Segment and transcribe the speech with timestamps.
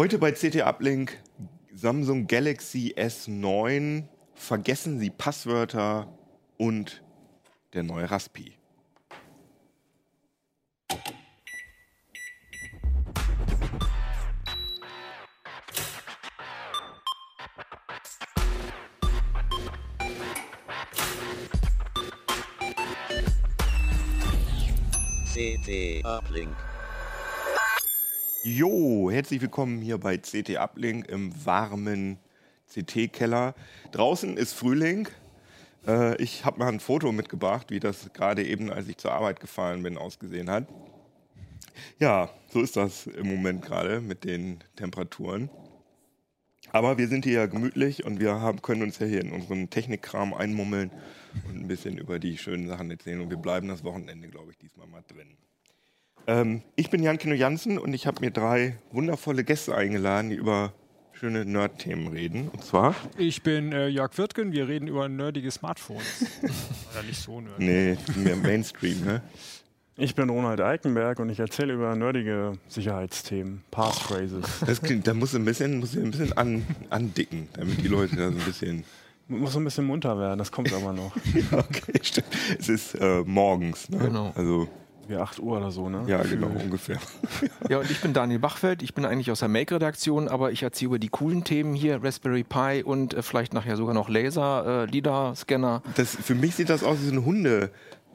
[0.00, 1.18] Heute bei CT Uplink
[1.74, 4.04] Samsung Galaxy S9.
[4.32, 6.08] Vergessen Sie Passwörter
[6.56, 7.02] und
[7.74, 8.56] der neue Raspi.
[25.34, 26.69] CT Uplink.
[28.42, 32.18] Jo, herzlich willkommen hier bei CT Uplink im warmen
[32.72, 33.54] CT-Keller.
[33.92, 35.08] Draußen ist Frühling.
[35.86, 39.40] Äh, ich habe mal ein Foto mitgebracht, wie das gerade eben, als ich zur Arbeit
[39.40, 40.66] gefahren bin, ausgesehen hat.
[41.98, 45.50] Ja, so ist das im Moment gerade mit den Temperaturen.
[46.72, 49.68] Aber wir sind hier ja gemütlich und wir haben, können uns ja hier in unseren
[49.68, 50.90] Technikkram einmummeln
[51.46, 53.20] und ein bisschen über die schönen Sachen erzählen.
[53.20, 55.36] Und wir bleiben das Wochenende, glaube ich, diesmal mal drin.
[56.26, 60.36] Ähm, ich bin Jan Kino Jansen und ich habe mir drei wundervolle Gäste eingeladen, die
[60.36, 60.72] über
[61.12, 62.48] schöne Nerd-Themen reden.
[62.48, 62.94] Und zwar.
[63.18, 66.24] Ich bin äh, Jörg Wirtgen, wir reden über nerdige Smartphones.
[66.92, 67.58] Oder nicht so nerdig.
[67.58, 69.22] Nee, mehr Mainstream, ne?
[70.02, 74.46] Ich bin Ronald Eikenberg und ich erzähle über nerdige Sicherheitsthemen, Passphrases.
[74.64, 78.30] Das klingt, da muss ein bisschen, muss ein bisschen an, andicken, damit die Leute da
[78.30, 78.84] so ein bisschen.
[79.28, 81.14] Muss so ein bisschen munter werden, das kommt aber noch.
[81.34, 82.28] ja, okay, stimmt.
[82.58, 83.98] Es ist äh, morgens, ne?
[83.98, 84.32] Genau.
[84.34, 84.68] Also,
[85.08, 86.04] Wie 8 Uhr oder so, ne?
[86.06, 86.98] ja, genau, ungefähr.
[87.68, 88.82] Ja, und ich bin Daniel Bachfeld.
[88.82, 92.42] Ich bin eigentlich aus der Make-Redaktion, aber ich erzähle über die coolen Themen hier, Raspberry
[92.44, 95.82] Pi und äh, vielleicht nachher sogar noch Laser, äh, LIDAR-Scanner.
[95.96, 97.70] Das, für mich sieht das aus wie so eine Hunde.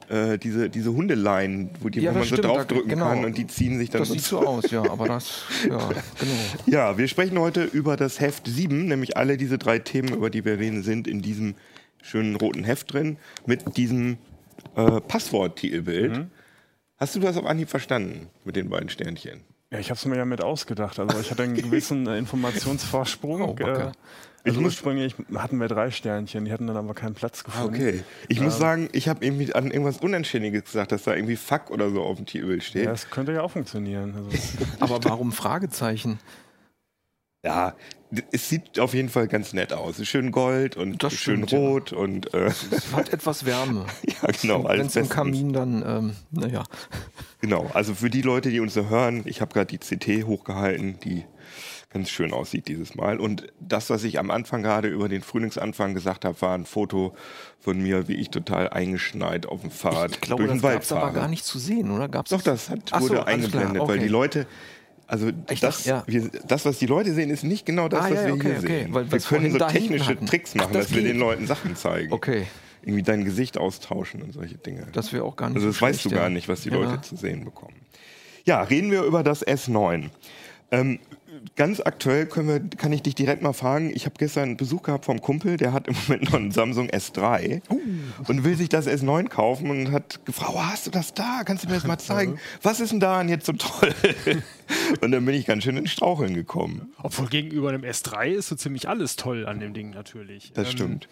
[0.08, 3.06] Äh, diese, diese Hundeleien, wo, die, Ja, wo man das so stimmt, da- draufdrücken genau.
[3.08, 5.78] kann und die ziehen sich dann Das sieht so aus, ja, aber das, ja,
[6.20, 6.32] genau.
[6.66, 10.44] Ja, wir sprechen heute über das Heft 7, nämlich alle diese drei Themen, über die
[10.44, 11.56] wir reden, sind in diesem
[12.02, 14.18] schönen roten Heft drin, mit diesem
[14.76, 16.12] äh, Passwort-Titelbild.
[16.18, 16.26] Mhm.
[16.98, 19.42] Hast du das auf Anhieb verstanden mit den beiden Sternchen?
[19.70, 20.98] Ja, ich habe es mir ja mit ausgedacht.
[20.98, 23.42] Also ich hatte einen gewissen äh, Informationsvorsprung.
[23.42, 23.92] Oh, äh, also
[24.44, 27.74] Ich muss- ursprünglich hatten wir drei Sternchen, die hatten dann aber keinen Platz gefunden.
[27.74, 28.02] Okay.
[28.28, 31.90] Ich muss sagen, ich habe irgendwie an irgendwas Unanständiges gesagt, dass da irgendwie Fuck oder
[31.90, 32.84] so auf dem Titelbild steht.
[32.84, 34.14] Ja, das könnte ja auch funktionieren.
[34.16, 34.30] Also,
[34.80, 36.18] Aber warum Fragezeichen?
[37.46, 37.76] Ja,
[38.32, 40.04] es sieht auf jeden Fall ganz nett aus.
[40.04, 41.58] Schön gold und Das schön stimmt, ja.
[41.58, 43.86] rot und äh, Es hat etwas Wärme.
[44.02, 45.08] ja, genau, Wenn es im.
[45.08, 46.64] Kamin dann, ähm, naja.
[47.40, 50.98] Genau, also für die Leute, die uns so hören, ich habe gerade die CT hochgehalten,
[51.04, 51.24] die
[51.90, 53.20] ganz schön aussieht dieses Mal.
[53.20, 57.14] Und das, was ich am Anfang gerade über den Frühlingsanfang gesagt habe, war ein Foto
[57.60, 60.74] von mir, wie ich total eingeschneit auf dem Fahrrad Ich glaube, durch das den Wald
[60.74, 62.08] gab es aber gar nicht zu sehen, oder?
[62.08, 64.00] Gab's Doch, das hat, so, wurde klar, eingeblendet, weil okay.
[64.00, 64.46] die Leute,
[65.06, 66.04] also Ich das, dachte, ja.
[66.06, 68.48] wir, das, was die Leute sehen, ist nicht genau das, Ah, was ja, wir okay,
[68.48, 68.94] hier okay, sehen.
[68.94, 70.16] weil wir wir können so technische.
[70.24, 71.12] Tricks Ach, machen, das dass wir geht.
[71.12, 72.12] den Leuten Sachen zeigen.
[72.12, 72.46] Okay,
[72.82, 74.86] Irgendwie dein Gesicht austauschen und solche Dinge.
[74.92, 76.76] das wäre auch gar nicht Also so das weißt du gar nicht, was die Ja.
[76.76, 77.74] Leute zu sehen bekommen.
[78.44, 80.10] Ja, reden wir über das S9.
[80.70, 80.98] Ähm,
[81.56, 83.90] ganz aktuell können wir, kann ich dich direkt mal fragen.
[83.94, 86.88] Ich habe gestern einen Besuch gehabt vom Kumpel, der hat im Moment noch einen Samsung
[86.88, 87.78] S3 Oh.
[88.28, 91.42] und will sich das S9 kaufen und hat gefragt, oh, hast du das da?
[91.44, 92.38] Kannst du mir das mal zeigen?
[92.62, 93.94] Was ist denn daran jetzt so toll?
[95.00, 96.92] und dann bin ich ganz schön ins Straucheln gekommen.
[97.02, 100.52] Obwohl gegenüber dem S3 ist so ziemlich alles toll an dem Ding natürlich.
[100.54, 101.08] Das Ähm, stimmt.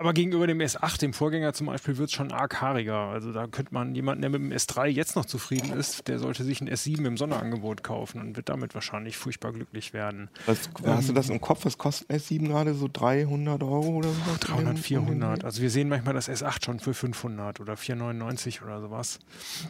[0.00, 2.94] Aber gegenüber dem S8, dem Vorgänger zum Beispiel, wird es schon arg haariger.
[2.94, 6.44] Also da könnte man jemanden, der mit dem S3 jetzt noch zufrieden ist, der sollte
[6.44, 10.30] sich ein S7 im Sonderangebot kaufen und wird damit wahrscheinlich furchtbar glücklich werden.
[10.46, 11.64] Was, hast du das im Kopf?
[11.64, 12.74] Was kostet ein S7 gerade?
[12.74, 14.14] So 300 Euro oder so?
[14.38, 15.44] 300, 400.
[15.44, 19.18] Also wir sehen manchmal das S8 schon für 500 oder 499 oder sowas.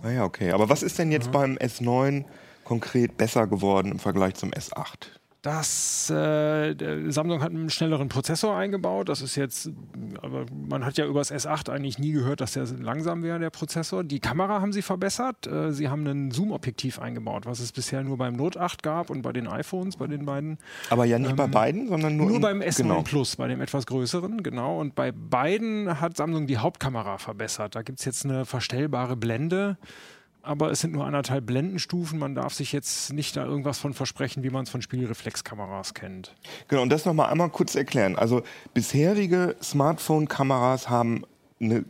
[0.03, 0.53] Ah ja, okay.
[0.53, 2.27] Aber was ist denn jetzt beim S9
[2.65, 5.09] konkret besser geworden im Vergleich zum S8?
[5.48, 6.75] Das äh,
[7.10, 9.09] Samsung hat einen schnelleren Prozessor eingebaut.
[9.09, 9.70] Das ist jetzt,
[10.20, 13.48] aber man hat ja über das S8 eigentlich nie gehört, dass der langsam wäre, der
[13.48, 14.04] Prozessor.
[14.04, 15.47] Die Kamera haben sie verbessert.
[15.47, 19.22] Äh, sie haben ein Zoom-Objektiv eingebaut, was es bisher nur beim Note 8 gab und
[19.22, 20.58] bei den iPhones, bei den beiden.
[20.91, 23.00] Aber ja nicht bei beiden, sondern nur, Nur im- beim S9 genau.
[23.03, 24.78] Plus, bei dem etwas größeren, genau.
[24.78, 27.75] Und bei beiden hat Samsung die Hauptkamera verbessert.
[27.75, 29.78] Da gibt es jetzt eine verstellbare Blende.
[30.48, 32.19] Aber es sind nur anderthalb Blendenstufen.
[32.19, 36.34] Man darf sich jetzt nicht da irgendwas von versprechen, wie man es von Spiegelreflexkameras kennt.
[36.69, 38.17] Genau, und das nochmal einmal kurz erklären.
[38.17, 38.43] Also
[38.73, 41.25] bisherige Smartphone-Kameras haben
[41.61, 41.84] eine,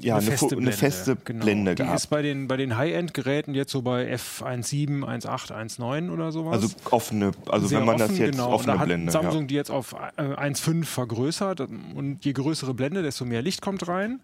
[0.00, 1.44] ja, eine, feste, eine feste genau.
[1.44, 1.98] Blende Die gehabt.
[1.98, 6.54] ist bei den, bei den High-End-Geräten jetzt so bei F17, 1.8, 1.9 oder sowas.
[6.54, 8.48] also offene, also Sehr wenn man offen, das jetzt genau.
[8.48, 9.12] Und offene da hat Blende.
[9.12, 9.46] Samsung ja.
[9.46, 14.20] die jetzt auf äh, 1.5 vergrößert und je größere Blende, desto mehr Licht kommt rein,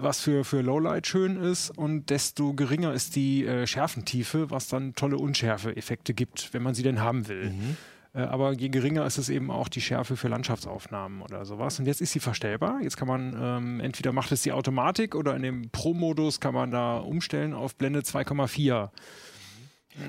[0.00, 4.94] was für, für Lowlight schön ist und desto geringer ist die äh, Schärfentiefe, was dann
[4.94, 7.50] tolle Unschärfe-Effekte gibt, wenn man sie denn haben will.
[7.50, 7.76] Mhm.
[8.14, 11.78] Äh, aber je geringer ist es eben auch die Schärfe für Landschaftsaufnahmen oder sowas.
[11.78, 12.80] Und jetzt ist sie verstellbar.
[12.82, 16.70] Jetzt kann man ähm, entweder macht es die Automatik oder in dem Pro-Modus kann man
[16.70, 18.90] da umstellen auf Blende 2,4.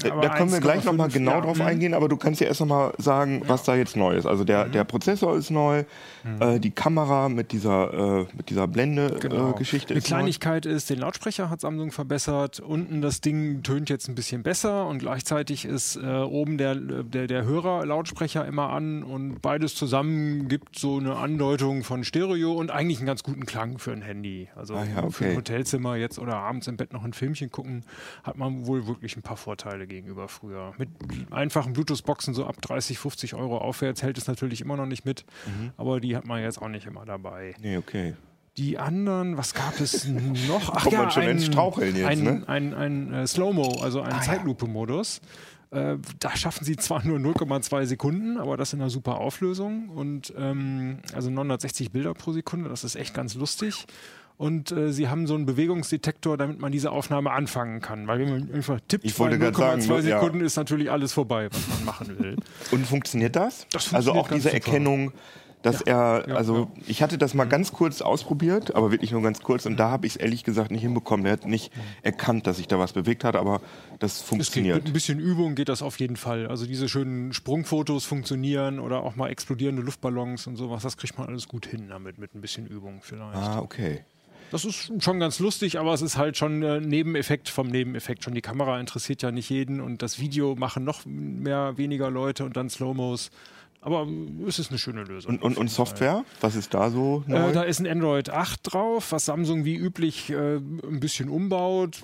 [0.02, 1.66] Da, Aber da können wir gleich 1,5, nochmal genau ja, drauf mhm.
[1.66, 4.26] eingehen, aber du kannst ja erst nochmal sagen, was da jetzt neu ist.
[4.26, 4.72] Also der, Mhm.
[4.72, 5.84] der Prozessor ist neu,
[6.40, 9.52] äh, die Kamera mit dieser, äh, mit dieser Blende-Geschichte Genau.
[9.52, 10.18] äh, Geschichte Eine ist neu.
[10.18, 12.60] Kleinigkeit ist, den Lautsprecher hat Samsung verbessert.
[12.60, 17.28] Unten das Ding tönt jetzt ein bisschen besser und gleichzeitig ist äh, oben der, der,
[17.28, 22.98] der Hörer-Lautsprecher immer an und beides zusammen gibt so eine Andeutung von Stereo und eigentlich
[23.00, 24.50] einen ganz guten Klang für ein Handy.
[24.56, 25.32] Also Ah ja, für okay.
[25.32, 27.84] ein Hotelzimmer jetzt oder abends im Bett noch ein Filmchen gucken,
[28.24, 30.74] hat man wohl wirklich ein paar Vorteile gegenüber früher.
[30.78, 30.90] Mit
[31.32, 35.26] einfachen Bluetooth-Boxen so ab 30, 50 Euro aufwärts hält es natürlich immer noch nicht mit,
[35.46, 35.72] Mhm.
[35.78, 37.56] aber die hat man jetzt auch nicht immer dabei.
[37.62, 38.16] Nee, okay.
[38.58, 40.06] Die anderen, was gab es
[40.48, 40.74] noch?
[40.76, 42.44] Ach Kommt man schon ins Straucheln jetzt, ein, ne?
[42.48, 44.22] ein, ein, äh, Slow-Mo, also ein Ah, ja.
[44.22, 45.22] Zeitlupe-Modus.
[45.72, 50.34] Äh, da schaffen sie zwar nur 0,2 Sekunden, aber das in einer super Auflösung und
[50.36, 53.86] ähm, also 960 Bilder pro Sekunde, das ist echt ganz lustig.
[54.40, 58.08] Und äh, sie haben so einen Bewegungsdetektor, damit man diese Aufnahme anfangen kann.
[58.08, 60.22] Weil wenn man einfach tippt, Ich wollte sagen, 0,2 ja.
[60.22, 62.38] Sekunden ist natürlich alles vorbei, was man machen will.
[62.72, 63.68] Und funktioniert das?
[63.74, 64.66] Das also funktioniert auch ganz diese super.
[64.66, 65.12] Erkennung,
[65.62, 66.84] dass er, ja, also ja.
[66.88, 70.08] ich hatte das mal ganz kurz ausprobiert, aber wirklich nur ganz kurz und da habe
[70.08, 71.26] ich es ehrlich gesagt nicht hinbekommen.
[71.26, 73.60] Der hat nicht erkannt, dass sich da was bewegt hat, aber
[74.00, 74.76] das Es geht, funktioniert.
[74.78, 76.48] mit ein bisschen Übung geht das auf jeden Fall.
[76.48, 81.28] Also diese schönen Sprungfotos funktionieren oder auch mal explodierende Luftballons und sowas, das kriegt man
[81.28, 83.36] alles gut hin damit, mit ein bisschen Übung vielleicht.
[83.36, 84.06] Ah, okay.
[84.52, 88.24] Das ist schon ganz lustig, aber es ist halt schon äh, Nebeneffekt vom Nebeneffekt.
[88.24, 92.46] Schon die Kamera interessiert ja nicht jeden und das Video machen noch mehr, weniger Leute
[92.46, 93.30] und dann Slow-Mos.
[93.82, 95.36] Aber äh, es ist eine schöne Lösung.
[95.36, 95.70] Und, und, und.
[95.70, 96.26] Software?
[96.42, 97.24] Was ist da so?
[97.28, 102.02] Äh, da ist ein Android 8 drauf, was Samsung wie üblich äh, ein bisschen umbaut.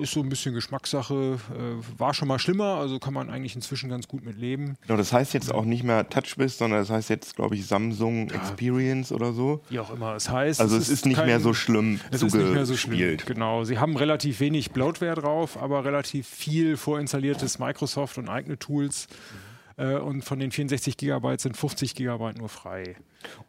[0.00, 1.38] Ist so ein bisschen Geschmackssache.
[1.50, 4.76] Äh, war schon mal schlimmer, also kann man eigentlich inzwischen ganz gut mit leben.
[4.86, 8.30] genau, das heißt jetzt auch nicht mehr TouchWiz, sondern das heißt jetzt, glaube ich, Samsung
[8.30, 9.60] Experience oder so.
[9.70, 10.60] Wie auch immer es heißt.
[10.60, 13.16] Also es ist nicht kein- mehr so schlimm Es ist nicht mehr so schlimm.
[13.26, 13.64] Genau.
[13.64, 19.06] Sie haben relativ wenig Bloatware drauf, aber relativ viel vorinstalliertes Microsoft und eigene Tools.
[19.06, 19.47] Äh,
[19.84, 22.96] und von den 64 Gigabyte sind 50 Gigabyte nur frei.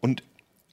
[0.02, 0.24] Und äh,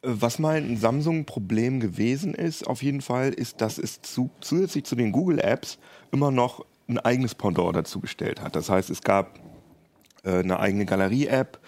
[0.02, 4.94] was mal ein Samsung-Problem gewesen ist, auf jeden Fall, ist, dass es zu, zusätzlich zu
[4.96, 5.78] den Google-Apps
[6.12, 8.54] immer noch ein eigenes Pendant dazu gestellt hat.
[8.54, 9.40] Das heißt, es gab
[10.24, 11.58] äh, eine eigene Galerie-App,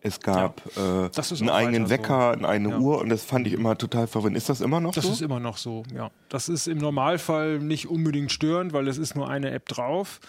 [0.00, 2.02] es gab äh, das ist einen eigenen weiter so.
[2.02, 2.78] Wecker, eine eigene Ja.
[2.78, 4.36] Uhr und das fand ich immer total verwirrend.
[4.36, 5.10] Ist das immer noch Das so?
[5.10, 6.10] ist immer noch so, ja.
[6.28, 10.20] Das ist im Normalfall nicht unbedingt störend, weil es ist nur eine App drauf.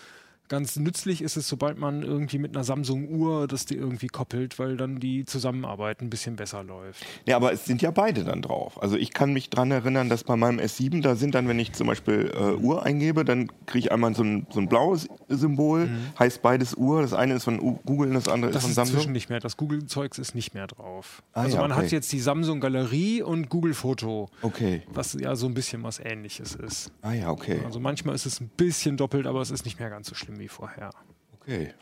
[0.50, 4.75] Ganz nützlich ist es, sobald man irgendwie mit einer Samsung-Uhr das die irgendwie koppelt, weil
[4.78, 7.06] dann die Zusammenarbeit ein bisschen besser läuft.
[7.25, 8.81] Ja, aber es sind ja beide dann drauf.
[8.81, 11.74] Also ich kann mich dran erinnern, dass bei meinem S7, da sind dann, wenn ich
[11.74, 15.88] zum Beispiel äh, Uhr eingebe, dann kriege ich einmal so ein, so ein blaues Symbol,
[16.18, 17.02] heißt beides Uhr.
[17.04, 18.54] Das eine ist von Google und das andere Mhm.
[18.54, 18.95] Das ist von ist Samsung.
[18.95, 19.40] inzwischen nicht mehr.
[19.40, 21.22] Das Google-Zeugs ist nicht mehr drauf.
[21.34, 21.84] Ah, also ja, man okay.
[21.84, 24.81] hat jetzt die Samsung Galerie und Google Foto, Okay.
[24.92, 26.92] was ja so ein bisschen was ähnliches ist.
[27.04, 27.60] Ah ja, okay.
[27.66, 30.38] Also manchmal ist es ein bisschen doppelt, aber es ist nicht mehr ganz so schlimm
[30.39, 30.89] wie vorher.
[31.41, 31.74] Okay.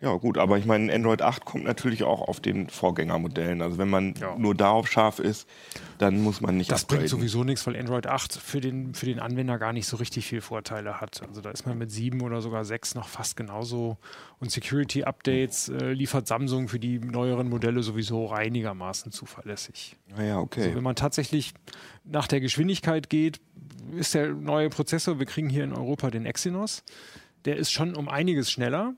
[0.00, 3.62] Ja, gut, aber ich meine, Android 8 kommt natürlich auch auf den Vorgängermodellen.
[3.62, 4.36] Also wenn man Ja.
[4.36, 5.48] nur darauf scharf ist,
[5.96, 7.20] dann muss man nicht Das bringt upgraden.
[7.20, 10.42] sowieso nichts, weil Android 8 für den, für den Anwender gar nicht so richtig viel
[10.42, 11.22] Vorteile hat.
[11.26, 13.96] Also da ist man mit 7 oder sogar 6 noch fast genauso.
[14.40, 19.96] Und Security-Updates äh, liefert Samsung für die neueren Modelle sowieso einigermaßen zuverlässig.
[20.18, 20.64] Ah ja, okay.
[20.64, 21.54] Also wenn man tatsächlich
[22.04, 23.40] nach der Geschwindigkeit geht,
[23.96, 26.82] ist der neue Prozessor, wir kriegen hier in Europa den Exynos,
[27.44, 28.94] der ist schon um einiges schneller.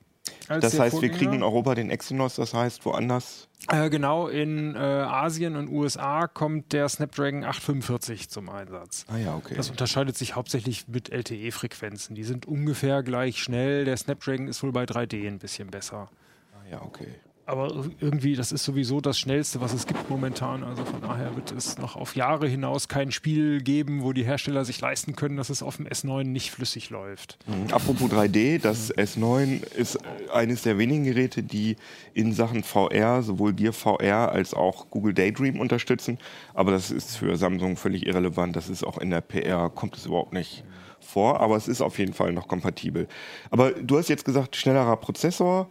[0.48, 3.48] Das heißt, wir kriegen in Europa den Exynos, das heißt, woanders.
[3.68, 9.06] Äh, genau, in äh, Asien und USA kommt der Snapdragon 845 zum Einsatz.
[9.08, 9.54] Ah ja, okay.
[9.56, 12.14] Das unterscheidet sich hauptsächlich mit LTE-Frequenzen.
[12.14, 13.84] Die sind ungefähr gleich schnell.
[13.84, 16.10] Der Snapdragon ist wohl bei 3D ein bisschen besser.
[16.54, 17.08] Ah ja, okay.
[17.48, 20.64] Aber irgendwie, das ist sowieso das Schnellste, was es gibt momentan.
[20.64, 24.64] Also von daher wird es noch auf Jahre hinaus kein Spiel geben, wo die Hersteller
[24.64, 27.38] sich leisten können, dass es auf dem S9 nicht flüssig läuft.
[27.46, 27.72] Mhm.
[27.72, 29.96] Apropos 3D, das S9 ist
[30.34, 31.76] eines der wenigen Geräte, die
[32.14, 36.18] in Sachen VR sowohl Gear VR als auch Google Daydream unterstützen.
[36.52, 38.56] Aber das ist für Samsung völlig irrelevant.
[38.56, 40.64] Das ist auch in der PR, kommt es überhaupt nicht
[40.98, 41.40] vor.
[41.40, 43.06] Aber es ist auf jeden Fall noch kompatibel.
[43.52, 45.68] Aber du hast jetzt gesagt, schnellerer Prozessor.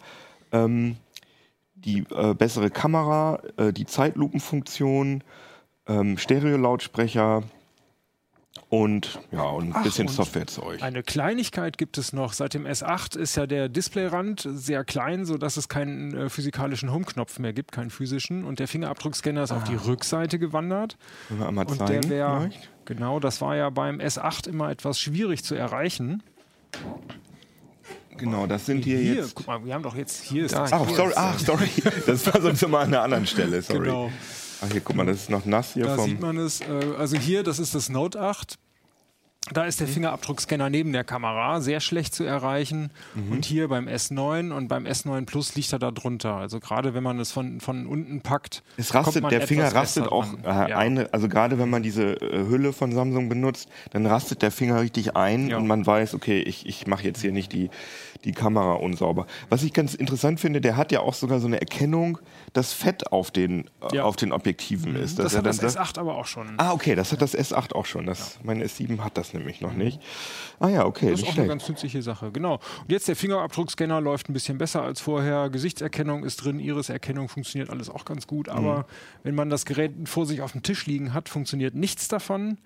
[0.53, 0.95] Ähm,
[1.85, 5.23] die äh, bessere Kamera, äh, die Zeitlupenfunktion,
[5.87, 7.43] ähm, Stereo-Lautsprecher
[8.69, 10.81] und ja und ein Ach, bisschen und Softwarezeug.
[10.81, 12.33] Eine Kleinigkeit gibt es noch.
[12.33, 17.37] Seit dem S8 ist ja der Displayrand sehr klein, sodass es keinen äh, physikalischen Home-Knopf
[17.39, 18.43] mehr gibt, keinen physischen.
[18.45, 20.97] Und der Fingerabdruckscanner ist auf die Rückseite gewandert.
[21.27, 22.01] Können wir einmal Und zeigen?
[22.01, 22.49] der wäre,
[22.85, 26.23] genau, das war ja beim S8 immer etwas schwierig zu erreichen.
[28.17, 29.35] Genau, das sind hier, Hier, jetzt.
[29.35, 30.71] guck mal, wir haben doch jetzt, hier ist Da, das.
[30.73, 31.69] Ach, hier sorry, ist, ach, sorry.
[32.05, 33.87] Das war sonst immer an einer anderen Stelle, sorry.
[33.87, 34.11] Genau.
[34.61, 36.05] Ach, hier, guck mal, das ist noch nass hier Da vom.
[36.05, 36.61] sieht man es.
[36.61, 36.65] Äh,
[36.97, 38.55] also hier, das ist das Note 8.
[39.51, 42.89] Da ist der Fingerabdruckscanner neben der Kamera sehr schlecht zu erreichen.
[43.29, 46.35] Und hier beim S9 und beim S9 Plus liegt er da drunter.
[46.35, 48.63] Also gerade wenn man es von, von unten packt.
[48.77, 50.69] Es kommt rastet, man der Finger rastet auch dran.
[50.69, 54.49] äh, eine, also gerade wenn man diese äh, Hülle von Samsung benutzt, dann rastet der
[54.49, 55.57] Finger richtig ein Ja.
[55.57, 57.69] und man weiß, okay, ich, ich mache jetzt hier nicht die,
[58.23, 59.27] die Kamera unsauber.
[59.49, 62.17] Was ich ganz interessant finde, der hat ja auch sogar so eine Erkennung,
[62.53, 64.03] dass Fett auf den, äh, Ja.
[64.05, 65.19] auf den Objektiven ist.
[65.19, 66.47] Das hat das dann sagt- S8 aber auch schon.
[66.57, 68.07] Ah, okay, das hat das S8 auch schon.
[68.07, 70.01] Das, Mein S7 hat das nämlich noch nicht.
[70.59, 71.49] Ah ja, okay, Das ist auch eine schlecht.
[71.49, 72.55] ganz nützliche Sache, genau.
[72.81, 75.49] Und jetzt der Fingerabdruckscanner läuft ein bisschen besser als vorher.
[75.49, 78.49] Gesichtserkennung ist drin, Iriserkennung funktioniert alles auch ganz gut.
[78.49, 78.83] Aber Mhm.
[79.23, 82.57] wenn man das Gerät vor sich auf dem Tisch liegen hat, funktioniert nichts davon, Mhm.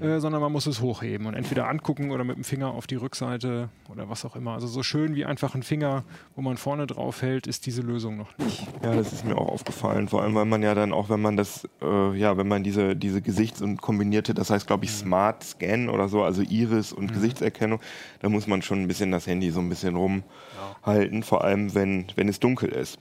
[0.00, 2.96] Äh, sondern man muss es hochheben und entweder angucken oder mit dem Finger auf die
[2.96, 4.52] Rückseite oder was auch immer.
[4.52, 8.16] Also so schön wie einfach ein Finger, wo man vorne drauf hält, ist diese Lösung
[8.16, 8.66] noch nicht.
[8.82, 10.08] Ja, das ist mir auch aufgefallen.
[10.08, 12.96] Vor allem, weil man ja dann auch, wenn man das, äh, ja, wenn man diese,
[12.96, 17.12] diese Gesichts- und kombinierte, das heißt, glaube ich, Smart Scan oder so, also Iris und
[17.12, 17.80] Gesichtserkennung,
[18.20, 22.06] da muss man schon ein bisschen das Handy so ein bisschen rumhalten, vor allem, wenn,
[22.16, 22.98] wenn es dunkel ist.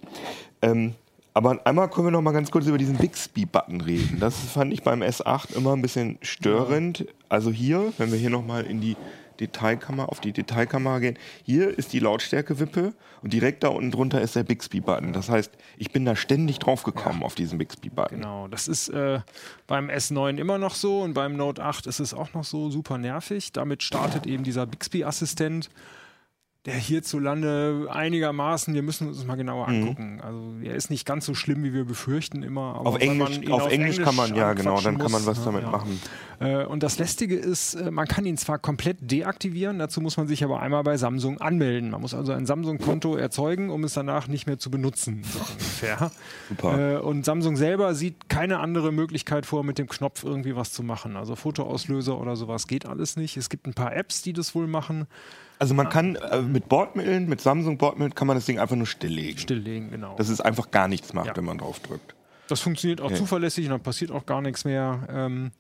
[0.62, 0.94] Ähm,
[1.34, 4.20] aber einmal können wir noch mal ganz kurz über diesen Bixby-Button reden.
[4.20, 7.06] Das fand ich beim S8 immer ein bisschen störend.
[7.30, 8.98] Also hier, wenn wir hier noch mal in die
[9.40, 14.36] Detailkamera, auf die Detailkamera gehen, hier ist die Lautstärke-Wippe und direkt da unten drunter ist
[14.36, 15.14] der Bixby-Button.
[15.14, 18.20] Das heißt, ich bin da ständig drauf gekommen auf diesen Bixby-Button.
[18.20, 19.22] Genau, das ist äh,
[19.68, 22.98] beim S9 immer noch so und beim Note 8 ist es auch noch so super
[22.98, 23.52] nervig.
[23.54, 25.70] Damit startet eben dieser Bixby-Assistent,
[26.66, 30.22] der hierzulande einigermaßen, wir müssen uns das mal genauer angucken.
[30.22, 32.76] Also er ist nicht ganz so schlimm, wie wir befürchten immer.
[32.76, 35.38] Aber Auf Englisch, ihn auf Englisch kann man, ja genau, dann anquatschen kann man muss,
[35.38, 35.72] was damit ja.
[35.72, 36.00] machen.
[36.40, 40.28] Äh, und das Lästige ist, äh, man kann ihn zwar komplett deaktivieren, dazu muss man
[40.28, 41.90] sich aber einmal bei Samsung anmelden.
[41.90, 46.12] Man muss also ein Samsung-Konto erzeugen, um es danach nicht mehr zu benutzen, so ungefähr.
[46.50, 46.98] Super.
[46.98, 50.84] Äh, und Samsung selber sieht keine andere Möglichkeit vor, mit dem Knopf irgendwie was zu
[50.84, 51.16] machen.
[51.16, 53.36] Also Fotoauslöser oder sowas geht alles nicht.
[53.36, 55.08] Es gibt ein paar Apps, die das wohl machen.
[55.62, 58.88] Also man kann äh, mit Bordmitteln, mit Samsung Bordmitteln kann man das Ding einfach nur
[58.88, 59.38] stilllegen.
[59.38, 60.16] Stilllegen, genau.
[60.16, 61.38] Dass es einfach gar nichts macht, Ja.
[61.38, 62.16] wenn man drauf drückt.
[62.48, 63.16] Das funktioniert auch Okay.
[63.18, 65.08] zuverlässig und dann passiert auch gar nichts mehr.
[65.14, 65.52] Ähm,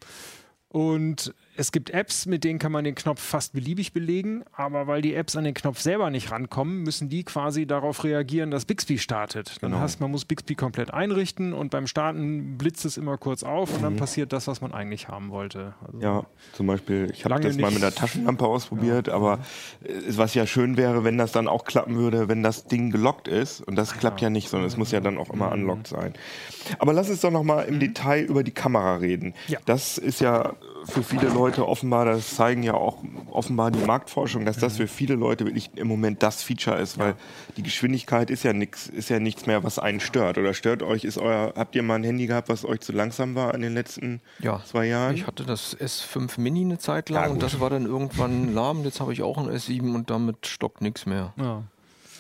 [0.69, 5.01] und es gibt Apps, mit denen kann man den Knopf fast beliebig belegen, aber weil
[5.01, 8.97] die Apps an den Knopf selber nicht rankommen, müssen die quasi darauf reagieren, dass Bixby
[8.97, 9.57] startet.
[9.61, 9.83] Dann Genau.
[9.83, 13.83] heißt, man muss Bixby komplett einrichten und beim Starten blitzt es immer kurz auf und
[13.83, 15.73] dann passiert das, was man eigentlich haben wollte.
[15.85, 16.03] Also Mhm.
[16.03, 19.39] Ja, zum Beispiel, ich habe das mal mit der Taschenlampe ausprobiert, aber
[19.83, 23.27] äh, was ja schön wäre, wenn das dann auch klappen würde, wenn das Ding gelockt
[23.27, 23.61] ist.
[23.61, 25.53] Und das klappt ja nicht, sondern es muss ja dann auch immer Mhm.
[25.63, 26.13] unlocked sein.
[26.79, 29.33] Aber lass uns doch noch mal im Detail über die Kamera reden.
[29.47, 29.59] Ja.
[29.65, 30.53] Das ist ja
[30.85, 32.97] für viele Leute offenbar, das zeigen ja auch
[33.29, 34.61] offenbar die Marktforschung, dass Mhm.
[34.61, 37.15] das für viele Leute wirklich im Moment das Feature ist, weil
[37.57, 40.37] die Geschwindigkeit ist ja nichts, ist ja nichts mehr, was einen stört.
[40.37, 43.35] Oder stört euch, ist euer, habt ihr mal ein Handy gehabt, was euch zu langsam
[43.35, 45.15] war in den letzten Ja, zwei Jahren?
[45.15, 48.83] Ich hatte das S5 Mini eine Zeit lang Ja, und das war dann irgendwann lahm.
[48.83, 51.33] Jetzt habe ich auch ein S7 und damit stockt nichts mehr.
[51.37, 51.63] ja.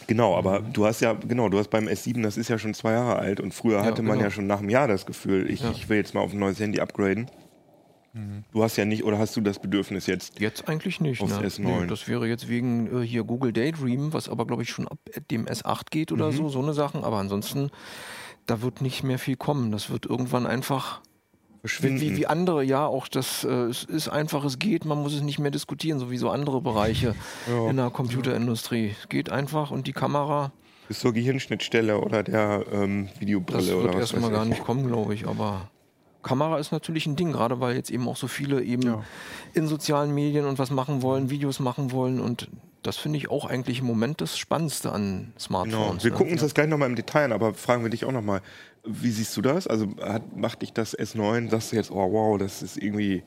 [0.07, 2.91] Genau, aber du hast ja, genau, du hast beim S7, das ist ja schon zwei
[2.93, 4.23] Jahre alt und früher hatte man genau.
[4.25, 6.59] ja schon nach einem Jahr das Gefühl, ich, ich will jetzt mal auf ein neues
[6.59, 7.29] Handy upgraden.
[8.51, 10.39] Du hast ja nicht, oder hast du das Bedürfnis jetzt?
[10.39, 11.21] Jetzt eigentlich nicht.
[11.21, 11.33] Ne?
[11.33, 11.87] S9.
[11.87, 14.97] das wäre jetzt wegen äh, hier Google Daydream, was aber glaube ich schon ab
[15.29, 17.05] dem S8 geht oder so, so eine Sachen.
[17.05, 17.71] Aber ansonsten,
[18.47, 19.71] da wird nicht mehr viel kommen.
[19.71, 21.01] Das wird irgendwann einfach
[21.61, 22.01] Verschwinden.
[22.01, 25.21] wie, wie andere, ja, auch das äh, es ist einfach, es geht, man muss es
[25.21, 27.15] nicht mehr diskutieren, so wie so andere Bereiche
[27.69, 28.93] in der Computerindustrie.
[28.99, 30.51] Es geht einfach und die Kamera,
[30.89, 34.49] Bis zur Gehirnschnittstelle oder der ähm, Videobrille das oder wird was erstmal weiß gar ich.
[34.49, 35.70] nicht kommen, glaube ich, aber
[36.23, 39.03] Kamera ist natürlich ein Ding, gerade weil jetzt eben auch so viele eben Ja.
[39.53, 42.49] in sozialen Medien und was machen wollen, Videos machen wollen und
[42.83, 45.39] das finde ich auch eigentlich im Moment das Spannendste an Genau.
[45.39, 46.03] Smartphones.
[46.03, 46.17] Wir ne?
[46.17, 48.41] gucken uns das gleich nochmal im Detail an, aber fragen wir dich auch nochmal,
[48.83, 49.67] wie siehst du das?
[49.67, 53.23] Also hat, macht dich das S9, sagst du jetzt, oh wow, das ist irgendwie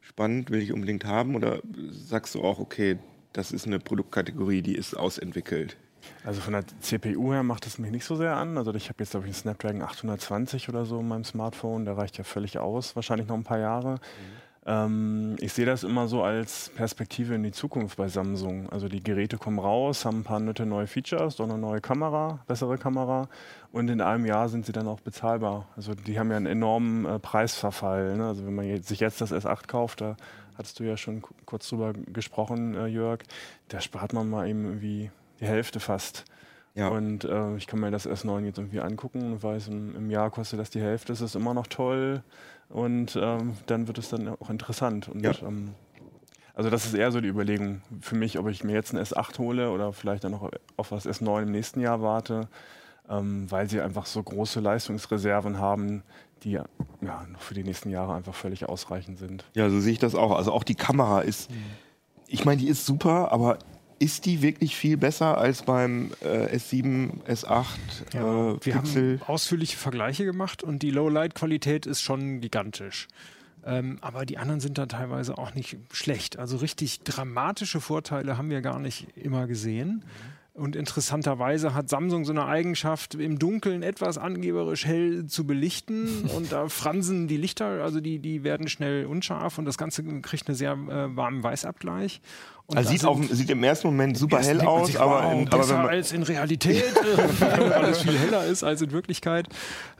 [0.00, 1.34] spannend, will ich unbedingt haben?
[1.34, 2.98] Oder sagst du auch, okay,
[3.32, 5.76] das ist eine Produktkategorie, die ist ausentwickelt?
[6.24, 8.56] Also von der CPU her macht es mich nicht so sehr an.
[8.56, 11.84] Also ich habe jetzt, glaube ich, einen Snapdragon 820 oder so in meinem Smartphone.
[11.84, 13.98] Der reicht ja völlig aus, wahrscheinlich noch ein paar Jahre.
[14.64, 18.68] Ähm, ich sehe das immer so als Perspektive in die Zukunft bei Samsung.
[18.70, 22.38] Also die Geräte kommen raus, haben ein paar nette neue Features, doch eine neue Kamera,
[22.46, 23.28] bessere Kamera.
[23.72, 25.66] Und in einem Jahr sind sie dann auch bezahlbar.
[25.74, 28.16] Also die haben ja einen enormen äh, Preisverfall.
[28.16, 28.28] Ne?
[28.28, 30.16] Also wenn man jetzt, sich jetzt das S8 kauft, da
[30.56, 33.22] hattest du ja schon ku- kurz drüber gesprochen, äh, Jörg,
[33.68, 35.10] da spart man mal eben irgendwie
[35.42, 36.24] die Hälfte fast.
[36.74, 36.88] Ja.
[36.88, 40.30] Und äh, ich kann mir das S9 jetzt irgendwie angucken und weiß, im, im Jahr
[40.30, 42.22] kostet das die Hälfte, es ist immer noch toll
[42.70, 45.08] und ähm, dann wird es dann auch interessant.
[45.08, 45.32] Und Ja.
[45.42, 45.74] ähm,
[46.54, 49.38] also das ist eher so die Überlegung für mich, ob ich mir jetzt ein S8
[49.38, 52.48] hole oder vielleicht dann noch auf das S9 im nächsten Jahr warte,
[53.08, 56.02] ähm, weil sie einfach so große Leistungsreserven haben,
[56.42, 56.64] die ja
[57.00, 59.44] noch für die nächsten Jahre einfach völlig ausreichend sind.
[59.54, 60.30] Ja, so sehe ich das auch.
[60.36, 61.50] Also auch die Kamera ist,
[62.26, 63.58] ich meine, die ist super, aber
[64.02, 67.66] ist die wirklich viel besser als beim äh, S7, S8
[68.12, 69.20] Ja, äh, wir Pixel?
[69.20, 73.06] haben ausführliche Vergleiche gemacht und die Low-Light-Qualität ist schon gigantisch.
[73.64, 76.36] Ähm, aber die anderen sind da teilweise auch nicht schlecht.
[76.36, 80.04] Also richtig dramatische Vorteile haben wir gar nicht immer gesehen.
[80.54, 86.28] Und interessanterweise hat Samsung so eine Eigenschaft, im Dunkeln etwas angeberisch hell zu belichten.
[86.36, 90.48] und da fransen die Lichter, also die, die werden schnell unscharf und das Ganze kriegt
[90.48, 92.20] einen sehr äh, warmen Weißabgleich.
[92.66, 95.58] Und Also sieht, auch, sieht im ersten Moment super hell aus, aber, wow, in, aber
[95.58, 96.84] besser als in Realität,
[97.40, 99.48] weil alles viel heller ist als in Wirklichkeit.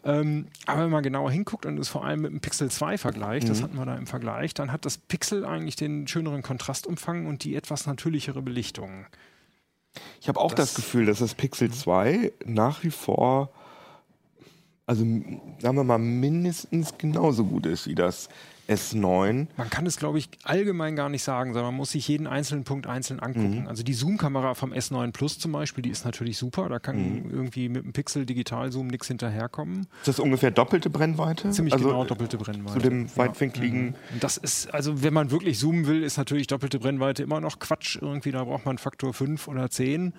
[0.05, 3.47] Ähm, aber wenn man genauer hinguckt und es vor allem mit dem Pixel 2 vergleicht,
[3.47, 3.49] Mhm.
[3.49, 7.43] das hatten wir da im Vergleich, dann hat das Pixel eigentlich den schöneren Kontrastumfang und
[7.45, 9.07] die etwas natürlichere Belichtung.
[10.21, 13.51] Ich habe auch das, das- Gefühl, dass das Pixel 2 nach wie vor,
[14.87, 18.29] also sagen wir mal, mindestens genauso gut ist wie das
[18.73, 19.47] S9.
[19.57, 22.65] Man kann es, glaube ich, allgemein gar nicht sagen, sondern man muss sich jeden einzelnen
[22.65, 23.23] Punkt einzeln Mhm.
[23.23, 23.69] angucken.
[23.69, 26.69] Also die Zoom-Kamera vom S9 Plus zum Beispiel, die ist natürlich super.
[26.69, 27.31] Da kann Mhm.
[27.31, 29.87] irgendwie mit dem Pixel Digital-Zoom nichts hinterherkommen.
[30.01, 31.51] Ist das ungefähr doppelte Brennweite?
[31.51, 32.75] Ziemlich also, genau doppelte Brennweite.
[32.81, 33.17] Zu dem Ja.
[33.17, 33.95] weitwinkligen.
[34.13, 37.59] Und das ist, also wenn man wirklich zoomen will, ist natürlich doppelte Brennweite immer noch
[37.59, 37.97] Quatsch.
[38.01, 40.13] Irgendwie, da braucht man Faktor 5 oder 10.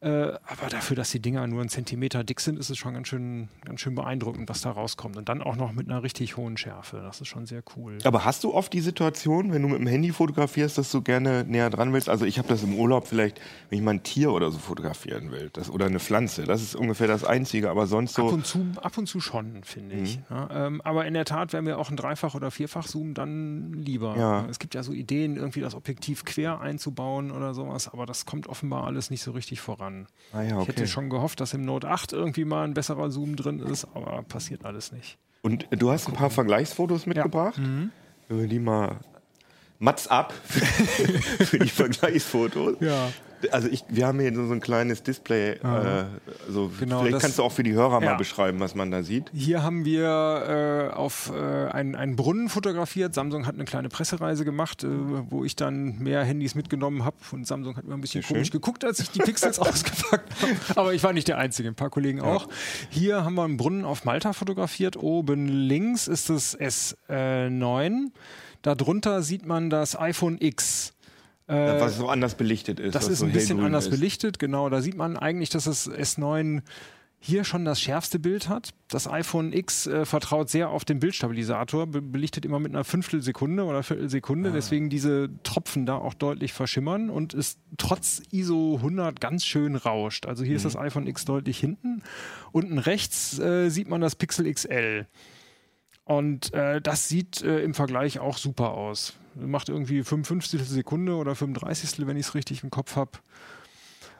[0.00, 3.08] Äh, aber dafür, dass die Dinger nur einen Zentimeter dick sind, ist es schon ganz
[3.08, 5.16] schön, ganz schön beeindruckend, was da rauskommt.
[5.16, 7.00] Und dann auch noch mit einer richtig hohen Schärfe.
[7.02, 7.98] Das ist schon sehr cool.
[8.04, 11.44] Aber hast du oft die Situation, wenn du mit dem Handy fotografierst, dass du gerne
[11.44, 12.08] näher dran willst?
[12.08, 15.30] Also ich habe das im Urlaub vielleicht, wenn ich mal ein Tier oder so fotografieren
[15.30, 16.44] will, das, oder eine Pflanze.
[16.44, 17.70] Das ist ungefähr das Einzige.
[17.70, 18.34] Aber sonst Ab so.
[18.34, 20.20] und zu, ab und zu schon, finde ich.
[20.28, 24.16] Ja, ähm, aber in der Tat, wenn wir auch ein Dreifach- oder Vierfach-Zoom, dann lieber.
[24.18, 24.46] Ja.
[24.50, 28.46] Es gibt ja so Ideen, irgendwie das Objektiv quer einzubauen oder sowas, aber das kommt
[28.46, 29.85] offenbar alles nicht so richtig voran.
[30.32, 30.86] Ah ja, Ich hätte okay.
[30.86, 34.64] schon gehofft, dass im Note 8 irgendwie mal ein besserer Zoom drin ist, aber passiert
[34.64, 35.18] alles nicht.
[35.42, 37.58] Und du hast ein paar Vergleichsfotos mitgebracht.
[37.58, 37.90] Mhm.
[38.28, 38.98] Wenn wir die mal.
[39.78, 42.76] Mats ab für die Vergleichsfotos.
[42.80, 43.10] Ja.
[43.52, 45.52] Also ich, wir haben hier so ein kleines Display.
[45.52, 46.04] Äh,
[46.46, 48.16] also Genau, vielleicht das- kannst du auch für die Hörer mal Ja.
[48.16, 49.30] beschreiben, was man da sieht.
[49.34, 53.14] Hier haben wir äh, auf äh, einen, einen Brunnen fotografiert.
[53.14, 54.88] Samsung hat eine kleine Pressereise gemacht, äh,
[55.30, 57.16] wo ich dann mehr Handys mitgenommen habe.
[57.32, 58.36] Und Samsung hat mir ein bisschen Sehr schön.
[58.36, 60.52] komisch geguckt, als ich die Pixels ausgepackt habe.
[60.80, 62.48] Aber ich war nicht der Einzige, ein paar Kollegen auch.
[62.90, 64.96] Hier haben wir einen Brunnen auf Malta fotografiert.
[64.96, 68.10] Oben links ist das S9.
[68.62, 70.92] Darunter sieht man das iPhone X.
[71.48, 72.94] Äh, was so anders belichtet ist.
[72.94, 73.90] das ist so ein bisschen anders ist.
[73.90, 74.68] belichtet, genau.
[74.68, 76.62] Da sieht man eigentlich, dass das S9
[77.18, 78.70] hier schon das schärfste Bild hat.
[78.88, 83.64] Das iPhone X äh, vertraut sehr auf den Bildstabilisator, be belichtet immer mit einer Fünftelsekunde
[83.64, 89.44] oder Viertelsekunde, deswegen diese Tropfen da auch deutlich verschimmern und ist trotz ISO 100 ganz
[89.44, 90.26] schön rauscht.
[90.26, 92.02] Also hier ist das iPhone X deutlich hinten.
[92.52, 95.06] Unten rechts äh, sieht man das Pixel XL.
[96.04, 99.14] Und äh, das sieht äh, im Vergleich auch super aus.
[99.36, 103.12] Macht irgendwie 55 Sekunde oder 35, wenn ich es richtig im Kopf habe.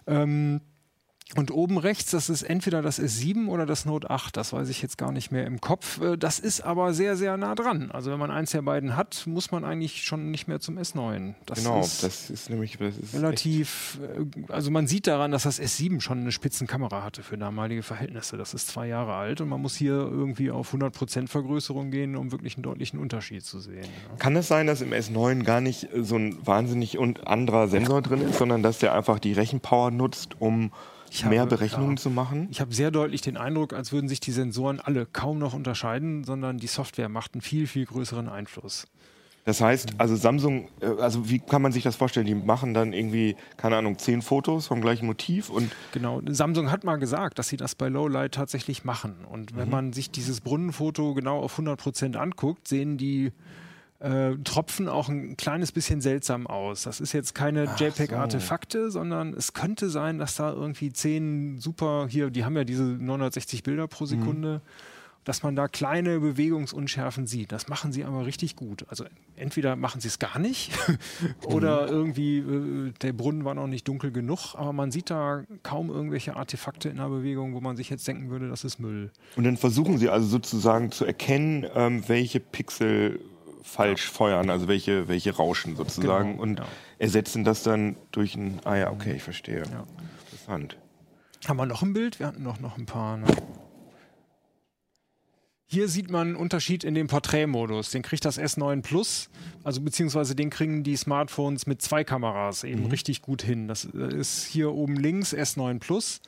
[0.07, 0.61] Ähm,
[1.35, 4.37] und oben rechts, das ist entweder das S7 oder das Note 8.
[4.37, 6.01] Das weiß ich jetzt gar nicht mehr im Kopf.
[6.01, 7.91] Äh, Das ist aber sehr, sehr nah dran.
[7.91, 11.35] Also wenn man eins der beiden hat, muss man eigentlich schon nicht mehr zum S9.
[11.45, 15.43] Das Genau, ist das ist nämlich das ist relativ, äh, also man sieht daran, dass
[15.43, 18.37] das S7 schon eine Spitzenkamera hatte für damalige Verhältnisse.
[18.37, 22.31] Das ist zwei Jahre alt und man muss hier irgendwie auf 100% Vergrößerung gehen, um
[22.31, 23.85] wirklich einen deutlichen Unterschied zu sehen.
[24.21, 28.21] Kann es sein, dass im S9 gar nicht so ein wahnsinnig und anderer Sensor drin
[28.23, 30.71] ist, sondern dass der einfach die Rechenpower nutzt, um
[31.11, 32.03] Ich mehr habe- Berechnungen ja.
[32.03, 32.49] zu machen?
[32.51, 36.25] Ich habe sehr deutlich den Eindruck, als würden sich die Sensoren alle kaum noch unterscheiden,
[36.25, 38.87] sondern die Software macht einen viel, viel größeren Einfluss.
[39.45, 42.27] Das heißt, also Samsung, äh, also wie kann man sich das vorstellen?
[42.27, 46.83] Die machen dann irgendwie, keine Ahnung, zehn Fotos vom gleichen Motiv und Genau, Samsung hat
[46.83, 49.25] mal gesagt, dass sie das bei Lowlight tatsächlich machen.
[49.31, 49.57] Und Mhm.
[49.59, 53.31] wenn man sich dieses Brunnenfoto genau auf 100% anguckt, sehen die
[53.99, 56.83] äh, Tropfen auch ein kleines bisschen seltsam aus.
[56.83, 62.31] Das ist jetzt keine JPEG-Artefakte, sondern es könnte sein, dass da irgendwie zehn super, hier,
[62.31, 64.61] die haben ja diese 960 Bilder pro Sekunde,
[65.27, 67.51] dass man da kleine Bewegungsunschärfen sieht.
[67.51, 68.87] Das machen sie aber richtig gut.
[68.89, 69.05] Also
[69.35, 70.73] entweder machen sie es gar nicht
[71.47, 75.91] oder irgendwie äh, der Brunnen war noch nicht dunkel genug, aber man sieht da kaum
[75.91, 79.11] irgendwelche Artefakte in der Bewegung, wo man sich jetzt denken würde, das ist Müll.
[79.35, 83.19] Und dann versuchen sie also sozusagen zu erkennen, ähm, welche Pixel
[83.67, 86.67] falsch feuern, also welche, welche rauschen sozusagen Genau, und ja.
[86.99, 89.65] ersetzen das dann durch ein, ah ja, okay, ich verstehe.
[89.71, 89.85] Ja.
[90.25, 90.79] Interessant.
[91.47, 92.19] Haben wir noch ein Bild?
[92.19, 93.17] Wir hatten noch, noch ein paar.
[93.17, 93.27] Ne?
[95.69, 97.91] Hier sieht man einen Unterschied in dem Porträtmodus.
[97.91, 99.29] Den kriegt das S9 Plus,
[99.65, 103.67] also beziehungsweise den kriegen die Smartphones mit zwei Kameras eben richtig gut hin.
[103.67, 106.21] Das äh, ist hier oben links S9 Plus.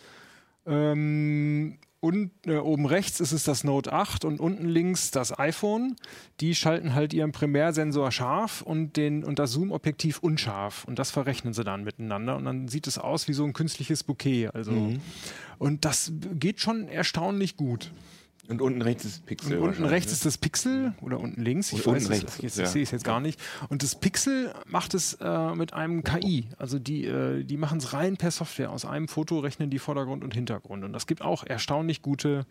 [0.67, 5.97] Ähm, und äh, oben rechts ist es das Note 8 und unten links das iPhone.
[6.41, 10.85] Die schalten halt ihren Primärsensor scharf und, den, und das Zoom-Objektiv unscharf.
[10.85, 12.37] Und das verrechnen sie dann miteinander.
[12.37, 14.51] Und dann sieht es aus wie so ein künstliches Bouquet.
[14.55, 14.71] Also,
[15.59, 17.91] Und das geht schon erstaunlich gut.
[18.49, 19.59] Und unten rechts ist Pixel.
[19.59, 20.13] Und unten rechts ne?
[20.15, 22.65] ist das Pixel oder unten links, ich weiß rechts, jetzt, ja.
[22.65, 23.39] ich sehe es jetzt gar nicht.
[23.69, 26.49] Und das Pixel macht es äh, mit einem KI.
[26.57, 28.71] Also die, äh, die machen es rein per Software.
[28.71, 30.83] Aus einem Foto rechnen die Vordergrund und Hintergrund.
[30.83, 32.47] Und das gibt auch erstaunlich gute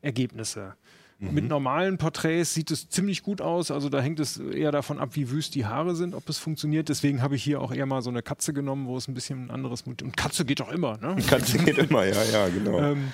[0.00, 0.74] Ergebnisse.
[1.18, 1.34] Mhm.
[1.34, 3.70] Mit normalen Porträts sieht es ziemlich gut aus.
[3.70, 6.88] Also da hängt es eher davon ab, wie wüst die Haare sind, ob es funktioniert.
[6.88, 9.46] Deswegen habe ich hier auch eher mal so eine Katze genommen, wo es ein bisschen
[9.46, 10.06] ein anderes Motiv.
[10.06, 11.16] Und Katze geht doch immer, ne?
[11.28, 12.78] Katze geht immer, ja, ja, genau.
[12.78, 13.12] Ähm,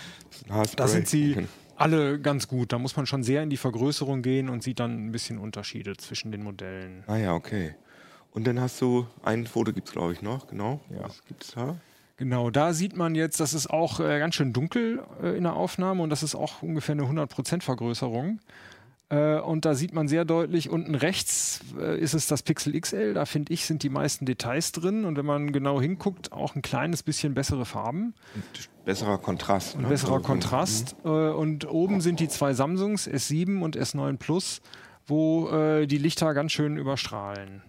[0.77, 1.49] da sind sie
[1.81, 2.73] alle ganz gut.
[2.73, 5.97] Da muss man schon sehr in die Vergrößerung gehen und sieht dann ein bisschen Unterschiede
[5.97, 7.05] zwischen den Modellen.
[7.07, 7.75] Ah ja, okay.
[8.33, 10.81] Und dann hast du, ein Foto gibt es glaube ich noch, genau.
[10.91, 11.05] Ja.
[11.05, 11.77] Was gibt's da?
[12.19, 15.55] Genau, da sieht man jetzt, das ist auch äh, ganz schön dunkel äh, in der
[15.55, 18.41] Aufnahme und das ist auch ungefähr eine 100% Vergrößerung.
[19.11, 23.15] Äh, und da sieht man sehr deutlich, unten rechts äh, ist es das Pixel XL,
[23.15, 26.63] da finde ich, sind die meisten Details drin und wenn man genau hinguckt, auch ein
[26.63, 28.15] kleines bisschen bessere Farben.
[28.35, 29.77] Und besserer Kontrast.
[29.77, 29.89] Und ne?
[29.89, 30.97] besserer Also, Kontrast.
[31.05, 34.61] Äh, und oben sind die zwei Samsungs, S7 und S9 Plus,
[35.07, 35.49] wo
[35.87, 37.63] die Lichter ganz schön überstrahlen.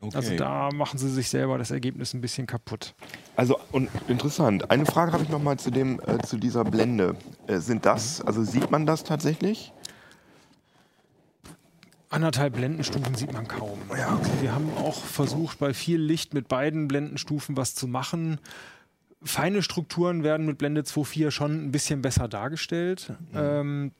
[0.00, 0.16] Okay.
[0.16, 2.94] Also da machen sie sich selber das Ergebnis ein bisschen kaputt.
[3.34, 4.70] Also und interessant.
[4.70, 7.16] Eine Frage habe ich noch mal zu dem äh, zu dieser Blende.
[7.48, 9.72] Äh, sind das, also sieht man das tatsächlich?
[12.10, 13.78] Anderthalb Blendenstufen sieht man kaum.
[14.40, 18.40] Wir haben auch versucht, bei viel Licht mit beiden Blendenstufen was zu machen.
[19.22, 23.12] Feine Strukturen werden mit Blende 2.4 schon ein bisschen besser dargestellt.
[23.34, 23.92] Ähm,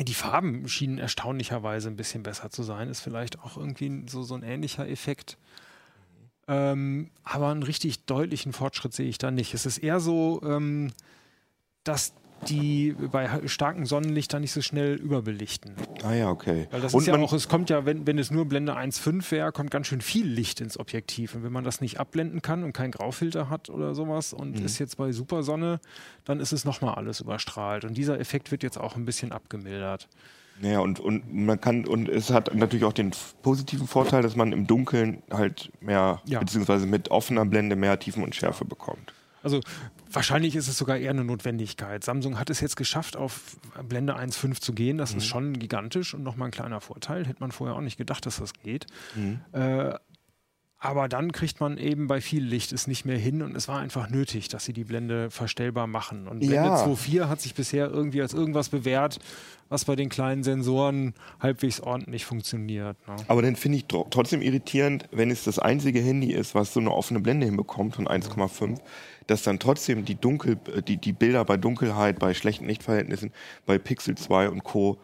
[0.00, 2.88] die Farben schienen erstaunlicherweise ein bisschen besser zu sein.
[2.88, 5.36] Ist vielleicht auch irgendwie so, so ein ähnlicher Effekt.
[6.48, 9.52] Ähm, aber einen richtig deutlichen Fortschritt sehe ich da nicht.
[9.52, 10.92] Es ist eher so, ähm,
[11.82, 12.14] dass
[12.48, 15.72] die bei starkem Sonnenlicht da nicht so schnell überbelichten.
[16.04, 16.68] Ah ja, okay.
[16.70, 19.30] Weil das und ist ja auch, es kommt ja, wenn, wenn es nur Blende 1.5
[19.32, 21.34] wäre, kommt ganz schön viel Licht ins Objektiv.
[21.34, 24.64] Und wenn man das nicht abblenden kann und keinen Graufilter hat oder sowas und Mhm.
[24.64, 25.80] ist jetzt bei Supersonne,
[26.24, 27.84] dann ist es nochmal alles überstrahlt.
[27.84, 30.08] Und dieser Effekt wird jetzt auch ein bisschen abgemildert.
[30.62, 33.10] ja, und, und man kann, und es hat natürlich auch den
[33.42, 36.38] positiven Vorteil, dass man im Dunkeln halt mehr, Ja.
[36.40, 39.12] beziehungsweise mit offener Blende mehr Tiefen und Schärfe bekommt.
[39.42, 39.60] Also
[40.10, 42.04] wahrscheinlich ist es sogar eher eine Notwendigkeit.
[42.04, 43.56] Samsung hat es jetzt geschafft, auf
[43.88, 44.98] Blende 1.5 zu gehen.
[44.98, 47.26] Das ist schon gigantisch und nochmal ein kleiner Vorteil.
[47.26, 48.86] Hätte man vorher auch nicht gedacht, dass das geht.
[49.52, 49.94] Äh,
[50.78, 53.80] aber dann kriegt man eben bei viel Licht es nicht mehr hin und es war
[53.80, 56.28] einfach nötig, dass sie die Blende verstellbar machen.
[56.28, 56.84] Und Blende Ja.
[56.84, 59.18] 2.4 hat sich bisher irgendwie als irgendwas bewährt,
[59.70, 62.96] was bei den kleinen Sensoren halbwegs ordentlich funktioniert.
[63.08, 63.16] Ne?
[63.26, 66.78] Aber dann finde ich tro- trotzdem irritierend, wenn es das einzige Handy ist, was so
[66.78, 68.78] eine offene Blende hinbekommt von 1,5,
[69.26, 73.32] dass dann trotzdem die, Dunkel, äh, die, die Bilder bei Dunkelheit, bei schlechten Lichtverhältnissen,
[73.64, 74.98] bei Pixel 2 und Co.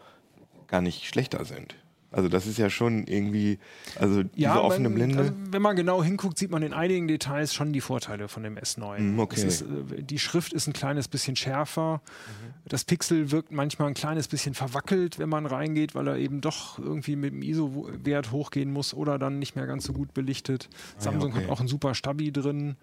[0.67, 1.75] gar nicht schlechter sind.
[2.15, 3.57] Also das ist ja schon irgendwie,
[3.99, 5.17] also diese offene man- Blende.
[5.17, 8.55] Also, wenn man genau hinguckt, sieht man in einigen Details schon die Vorteile von dem
[8.55, 8.99] S9.
[8.99, 9.43] Mm, okay.
[9.43, 9.65] Ist, äh,
[10.03, 12.01] die Schrift ist ein kleines bisschen schärfer.
[12.27, 12.53] Mhm.
[12.69, 16.77] Das Pixel wirkt manchmal ein kleines bisschen verwackelt, wenn man reingeht, weil er eben doch
[16.77, 20.69] irgendwie mit dem ISO-Wert hochgehen muss oder dann nicht mehr ganz so gut belichtet.
[20.99, 21.45] Samsung Ah okay.
[21.45, 22.75] hat auch ein super Stabi drin.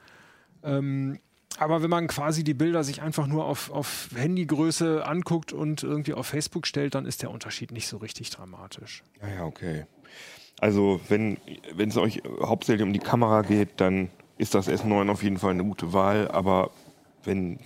[0.64, 1.20] Ähm,
[1.60, 6.14] aber wenn man quasi die Bilder sich einfach nur auf, auf Handygröße anguckt und irgendwie
[6.14, 9.02] auf Facebook stellt, dann ist der Unterschied nicht so richtig dramatisch.
[9.20, 9.84] Ah ja, okay.
[10.58, 11.36] Also wenn
[11.78, 15.64] es euch hauptsächlich um die Kamera geht, dann ist das S9 auf jeden Fall eine
[15.64, 16.28] gute Wahl.
[16.30, 16.70] Aber
[17.24, 17.58] wenn,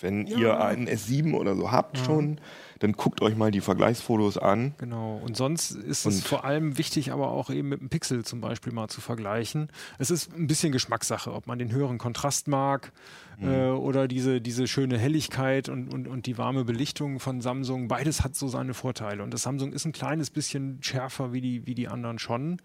[0.00, 2.40] wenn ihr einen S7 oder so habt schon,
[2.80, 4.72] dann guckt euch mal die Vergleichsfotos an.
[4.78, 5.20] Genau.
[5.24, 8.40] Und sonst ist es Und- vor allem wichtig, aber auch eben mit dem Pixel zum
[8.40, 9.68] Beispiel mal zu vergleichen.
[9.98, 12.92] Es ist ein bisschen Geschmackssache, ob man den höheren Kontrast mag
[13.42, 17.88] äh, oder diese, diese schöne Helligkeit und, und, und die warme Belichtung von Samsung.
[17.88, 19.22] Beides hat so seine Vorteile.
[19.22, 22.60] Und das Samsung ist ein kleines bisschen schärfer wie die, wie die anderen schon.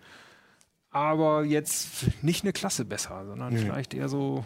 [0.90, 4.46] Aber jetzt nicht eine Klasse besser, sondern vielleicht eher so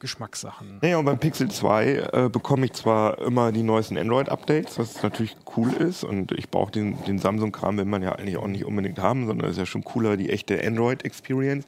[0.00, 0.80] Geschmackssachen.
[0.82, 5.36] Naja, und beim Pixel 2 äh, bekomme ich zwar immer die neuesten Android-Updates, was natürlich
[5.56, 6.04] cool ist.
[6.04, 9.50] Und ich brauche den, den Samsung-Kram, will man ja eigentlich auch nicht unbedingt haben, sondern
[9.50, 11.64] ist ja schon cooler, die echte Android-Experience.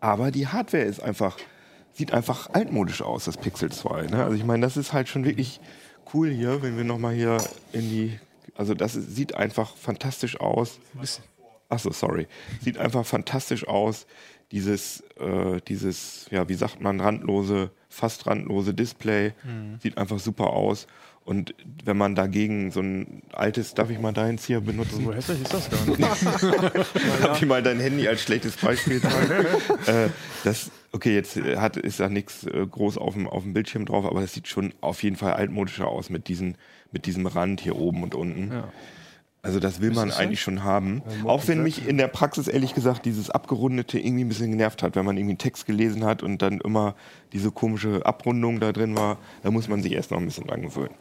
[0.00, 1.36] Aber die Hardware ist einfach,
[1.94, 4.08] sieht einfach altmodisch aus, das Pixel 2.
[4.08, 4.22] Ne?
[4.22, 5.60] Also ich meine, das ist halt schon wirklich
[6.12, 7.38] cool hier, wenn wir nochmal hier
[7.72, 8.18] in die,
[8.56, 10.78] also das ist, sieht einfach fantastisch aus.
[11.68, 12.26] Achso, sorry.
[12.60, 14.06] Sieht einfach fantastisch aus.
[14.52, 19.32] dieses, äh, dieses, ja, wie sagt man, randlose, fast randlose Display.
[19.80, 20.86] Sieht einfach super aus.
[21.24, 25.04] Und wenn man dagegen so ein altes, darf ich mal deins hier benutzen?
[25.04, 26.00] So hässlich ist das gar nicht.
[27.22, 29.32] Darf ich mal dein Handy als schlechtes Beispiel zeigen?
[29.86, 30.10] äh,
[30.44, 33.86] das, okay, jetzt äh, hat, ist da nichts äh, groß auf dem, auf dem Bildschirm
[33.86, 36.58] drauf, aber das sieht schon auf jeden Fall altmodischer aus mit, diesen,
[36.92, 38.52] mit diesem Rand hier oben und unten.
[38.52, 38.72] Ja.
[39.44, 41.02] Also das will man das eigentlich schon haben.
[41.22, 44.82] Ja, Auch wenn mich in der Praxis ehrlich gesagt dieses abgerundete irgendwie ein bisschen genervt
[44.82, 46.94] hat, wenn man irgendwie einen Text gelesen hat und dann immer
[47.34, 50.62] diese komische Abrundung da drin war, da muss man sich erst noch ein bisschen dran
[50.62, 50.94] gewöhnen.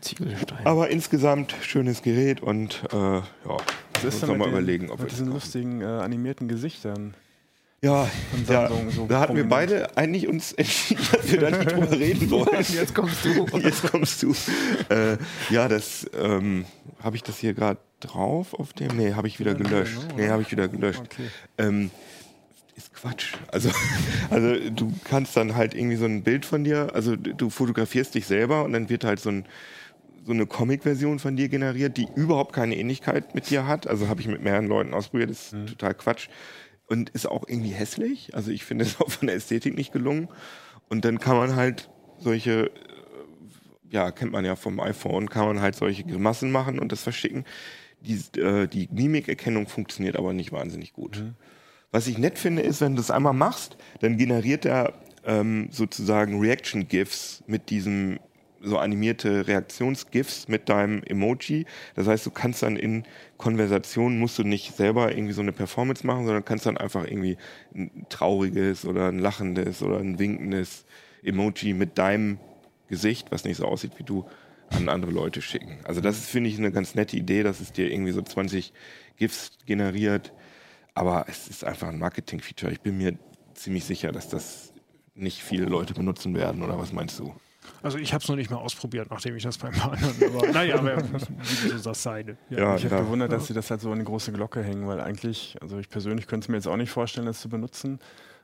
[0.00, 0.64] Ziegelstein.
[0.64, 3.22] Aber insgesamt schönes Gerät und äh, ja,
[3.94, 5.84] Was muss ist noch denn mal mit, überlegen, ob wir mit das diesen lustigen äh,
[5.84, 7.14] animierten Gesichtern?
[7.80, 8.08] Ja,
[8.48, 12.30] ja so da hatten wir beide eigentlich uns entschieden, dass wir da nicht drüber reden
[12.30, 12.66] wollen.
[12.68, 13.46] Jetzt kommst du.
[13.58, 14.34] Jetzt kommst du.
[14.88, 15.16] Äh,
[15.50, 16.64] ja, das ähm,
[17.00, 18.96] habe ich das hier gerade drauf auf dem.
[18.96, 19.98] Nee, habe ich wieder gelöscht.
[20.16, 21.02] Nee, habe ich wieder gelöscht.
[21.04, 21.28] Okay.
[21.56, 21.90] Ähm,
[22.76, 23.34] ist Quatsch.
[23.52, 23.70] Also,
[24.30, 28.26] also du kannst dann halt irgendwie so ein Bild von dir, also du fotografierst dich
[28.26, 29.46] selber und dann wird halt so ein
[30.26, 33.86] so eine Comic-Version von dir generiert, die überhaupt keine Ähnlichkeit mit dir hat.
[33.86, 36.28] Also habe ich mit mehreren Leuten ausprobiert, das ist total Quatsch.
[36.88, 38.34] Und ist auch irgendwie hässlich.
[38.34, 40.28] Also ich finde es auch von der Ästhetik nicht gelungen.
[40.88, 42.70] Und dann kann man halt solche, äh,
[43.90, 47.44] ja, kennt man ja vom iPhone, kann man halt solche Grimassen machen und das verschicken.
[48.00, 51.22] Die, äh, die Mimikerkennung funktioniert aber nicht wahnsinnig gut.
[51.90, 56.40] Was ich nett finde, ist, wenn du das einmal machst, dann generiert er ähm, sozusagen
[56.40, 58.18] Reaction-GIFs mit diesem
[58.60, 61.66] so animierte Reaktions-GIFs mit deinem Emoji.
[61.94, 63.04] Das heißt, du kannst dann in
[63.36, 67.36] Konversationen musst du nicht selber irgendwie so eine Performance machen, sondern kannst dann einfach irgendwie
[67.74, 70.84] ein trauriges oder ein lachendes oder ein winkendes
[71.22, 72.38] Emoji mit deinem
[72.88, 74.26] Gesicht, was nicht so aussieht wie du,
[74.70, 75.78] an andere Leute schicken.
[75.84, 78.72] Also das ist, finde ich, eine ganz nette Idee, dass es dir irgendwie so 20
[79.16, 80.32] GIFs generiert.
[80.94, 82.72] Aber es ist einfach ein Marketing-Feature.
[82.72, 83.16] Ich bin mir
[83.54, 84.72] ziemlich sicher, dass das
[85.14, 86.62] nicht viele Leute benutzen werden.
[86.62, 87.34] Oder was meinst du?
[87.82, 90.36] Also ich habe es noch nicht mal ausprobiert, nachdem ich das beim anderen.
[90.36, 92.36] Aber naja, aber wie so das seine.
[92.50, 93.00] Ja, Ich habe ja.
[93.02, 96.26] bewundert, dass sie das halt so die große Glocke hängen, weil eigentlich, also ich persönlich
[96.26, 97.98] könnte es mir jetzt auch nicht vorstellen, das zu benutzen.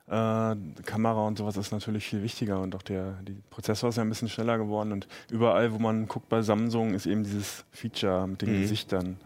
[0.07, 4.03] Äh, Kamera und sowas ist natürlich viel wichtiger und auch der die Prozessor ist ja
[4.03, 8.27] ein bisschen schneller geworden und überall, wo man guckt bei Samsung, ist eben dieses Feature
[8.27, 8.61] mit den Mhm.
[8.61, 9.17] Gesichtern.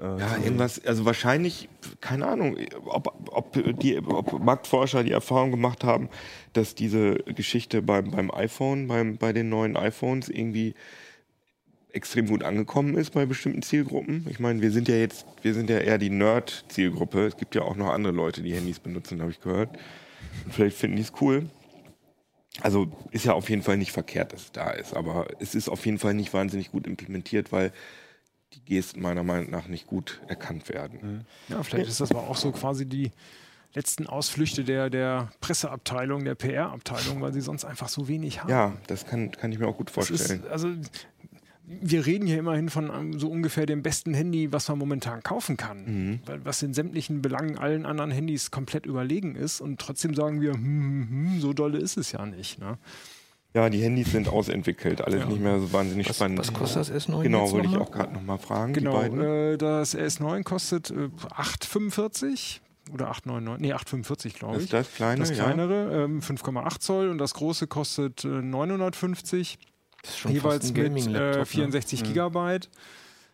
[0.00, 1.68] Äh, Ja, irgendwas, also wahrscheinlich,
[2.00, 6.08] keine Ahnung, ob, ob, die, ob Marktforscher die Erfahrung gemacht haben,
[6.52, 10.74] dass diese Geschichte beim, beim iPhone, beim, bei den neuen iPhones irgendwie
[11.96, 14.26] extrem gut angekommen ist bei bestimmten Zielgruppen.
[14.28, 17.26] Ich meine, wir sind ja jetzt, wir sind ja eher die Nerd-Zielgruppe.
[17.26, 19.70] Es gibt ja auch noch andere Leute, die Handys benutzen, habe ich gehört.
[20.44, 21.46] Und vielleicht finden die es cool.
[22.60, 25.68] Also ist ja auf jeden Fall nicht verkehrt, dass es da ist, aber es ist
[25.68, 27.72] auf jeden Fall nicht wahnsinnig gut implementiert, weil
[28.54, 31.26] die Gesten meiner Meinung nach nicht gut erkannt werden.
[31.48, 33.10] Ja, vielleicht ist das aber auch so quasi die
[33.74, 38.50] letzten Ausflüchte der, der Presseabteilung, der PR-Abteilung, weil sie sonst einfach so wenig haben.
[38.50, 40.42] Ja, das kann, kann ich mir auch gut vorstellen.
[40.42, 40.70] ist, also
[41.66, 45.56] wir reden hier immerhin von ähm, so ungefähr dem besten Handy, was man momentan kaufen
[45.56, 45.84] kann.
[45.84, 46.20] Mhm.
[46.24, 49.60] Weil, was in sämtlichen Belangen allen anderen Handys komplett überlegen ist.
[49.60, 52.60] Und trotzdem sagen wir, hm, hm, hm, so dolle ist es ja nicht.
[52.60, 52.78] Ne?
[53.56, 55.26] Ja, die Handys sind ausentwickelt, alles Ja.
[55.28, 56.38] nicht mehr so wahnsinnig Was, spannend.
[56.38, 57.22] was kostet das S9?
[57.22, 62.60] Genau, jetzt wollte ich auch gerade nochmal fragen, Genau, äh, das S9 kostet äh, 8,45
[62.92, 64.68] oder 8,99, nee, 8,45 glaube das ich.
[64.68, 65.44] ist das kleine, Das ja.
[65.44, 69.58] kleinere, ähm, 5,8 Zoll und das große kostet äh, 950,
[70.02, 71.46] Das ist schon jeweils fast ein mit äh, ne?
[71.46, 72.68] 64 Gigabyte.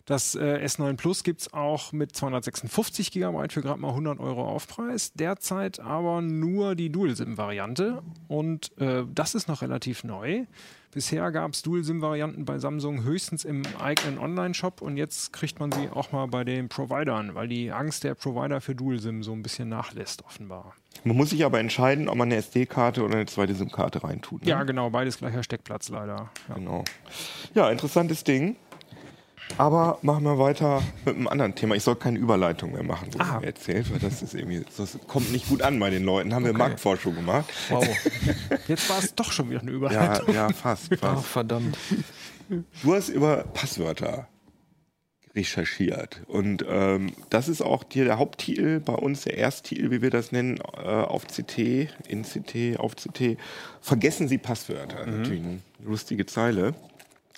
[0.04, 4.44] Das äh, S9 Plus gibt es auch mit 256 Gigabyte für gerade mal 100 Euro
[4.44, 5.12] Aufpreis.
[5.12, 10.44] Derzeit aber nur die Dual-SIM-Variante und äh, das ist noch relativ neu.
[10.92, 15.88] Bisher gab es Dual-SIM-Varianten bei Samsung höchstens im eigenen Online-Shop und jetzt kriegt man sie
[15.88, 19.70] auch mal bei den Providern, weil die Angst der Provider für Dual-SIM so ein bisschen
[19.70, 20.74] nachlässt, offenbar.
[21.04, 24.42] Man muss sich aber entscheiden, ob man eine SD-Karte oder eine zweite SIM-Karte reintut.
[24.42, 24.50] Ne?
[24.50, 26.30] Ja, genau, beides gleicher Steckplatz leider.
[26.48, 26.54] Ja.
[26.56, 26.84] Genau.
[27.54, 28.56] Ja, interessantes Ding.
[29.59, 31.74] Aber machen wir weiter mit einem anderen Thema.
[31.74, 33.38] Ich soll keine Überleitung mehr machen, wo Ah.
[33.40, 36.33] mir erzählt, weil das ist irgendwie, das kommt nicht gut an bei den Leuten.
[36.35, 37.52] Haben wir Marktforschung gemacht?
[37.68, 37.87] Wow.
[38.66, 40.35] Jetzt war es doch schon wieder eine Ja, Überleitung.
[40.35, 41.26] ja, fast, Ach, fast.
[41.26, 41.76] verdammt.
[42.83, 44.26] Du hast über Passwörter
[45.35, 46.20] recherchiert.
[46.26, 50.31] Und ähm, das ist auch hier der Haupttitel bei uns, der Ersttitel, wie wir das
[50.33, 53.38] nennen, äh, auf CT, in CT, auf CT.
[53.81, 55.07] Vergessen Sie Passwörter.
[55.07, 56.74] Natürlich eine lustige Zeile.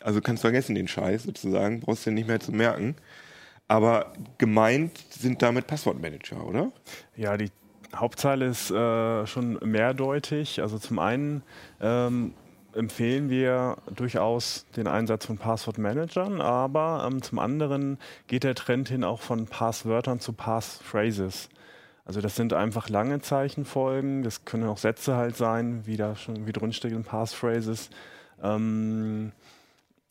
[0.05, 2.95] Also kannst vergessen den Scheiß sozusagen, brauchst du nicht mehr zu merken.
[3.69, 6.71] Aber gemeint sind damit Passwortmanager, oder?
[7.17, 7.51] Ja, die
[7.97, 10.61] Hauptzeile ist äh, schon mehrdeutig.
[10.61, 11.43] Also zum einen
[11.81, 12.35] ähm,
[12.75, 19.05] empfehlen wir durchaus den Einsatz von Passwortmanagern, aber ähm, zum anderen geht der Trend hin
[19.05, 21.49] auch von Passwörtern zu Passphrases.
[22.05, 26.47] Also das sind einfach lange Zeichenfolgen, das können auch Sätze halt sein, wie da schon
[26.47, 27.89] wie drinsteht in Passphrases.
[28.43, 29.33] Ähm,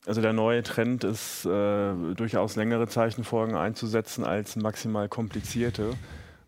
[0.06, 5.94] also der neue Trend ist, äh, durchaus längere Zeichenfolgen einzusetzen als maximal komplizierte.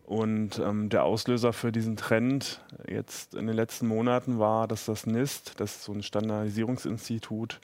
[0.06, 5.08] Und ähm, der Auslöser für diesen Trend jetzt in den letzten Monaten war, dass das
[5.08, 7.60] NIST, das ist so ein Standardisierungsinstitut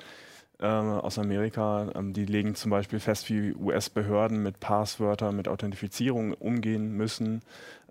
[0.60, 6.34] äh, aus Amerika, ähm, die legen zum Beispiel fest, wie US-Behörden mit Passwörtern, mit Authentifizierung
[6.34, 7.42] umgehen müssen,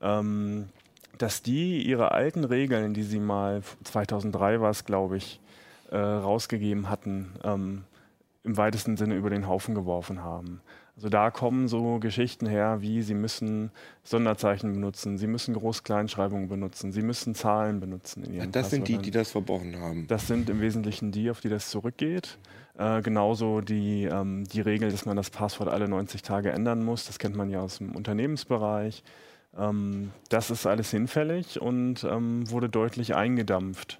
[0.00, 0.68] ähm,
[1.18, 5.38] dass die ihre alten Regeln, die sie mal 2003 war es, glaube ich,
[5.90, 7.84] äh, rausgegeben hatten, ähm,
[8.42, 10.61] im weitesten Sinne über den Haufen geworfen haben.
[10.96, 13.70] Also da kommen so Geschichten her, wie sie müssen
[14.03, 18.24] Sonderzeichen benutzen, sie müssen Groß-Kleinschreibungen benutzen, sie müssen Zahlen benutzen.
[18.24, 19.03] In ihren das sind die, Passwörtern.
[19.05, 20.07] die das verbrochen haben.
[20.09, 22.38] Das sind im Wesentlichen die, auf die das zurückgeht.
[22.79, 27.07] Äh, genauso die, ähm, die Regel, dass man das Passwort alle 90 Tage ändern muss.
[27.07, 29.03] Das kennt man ja aus dem Unternehmensbereich.
[29.59, 33.98] Ähm, das ist alles hinfällig und ähm, wurde deutlich eingedampft.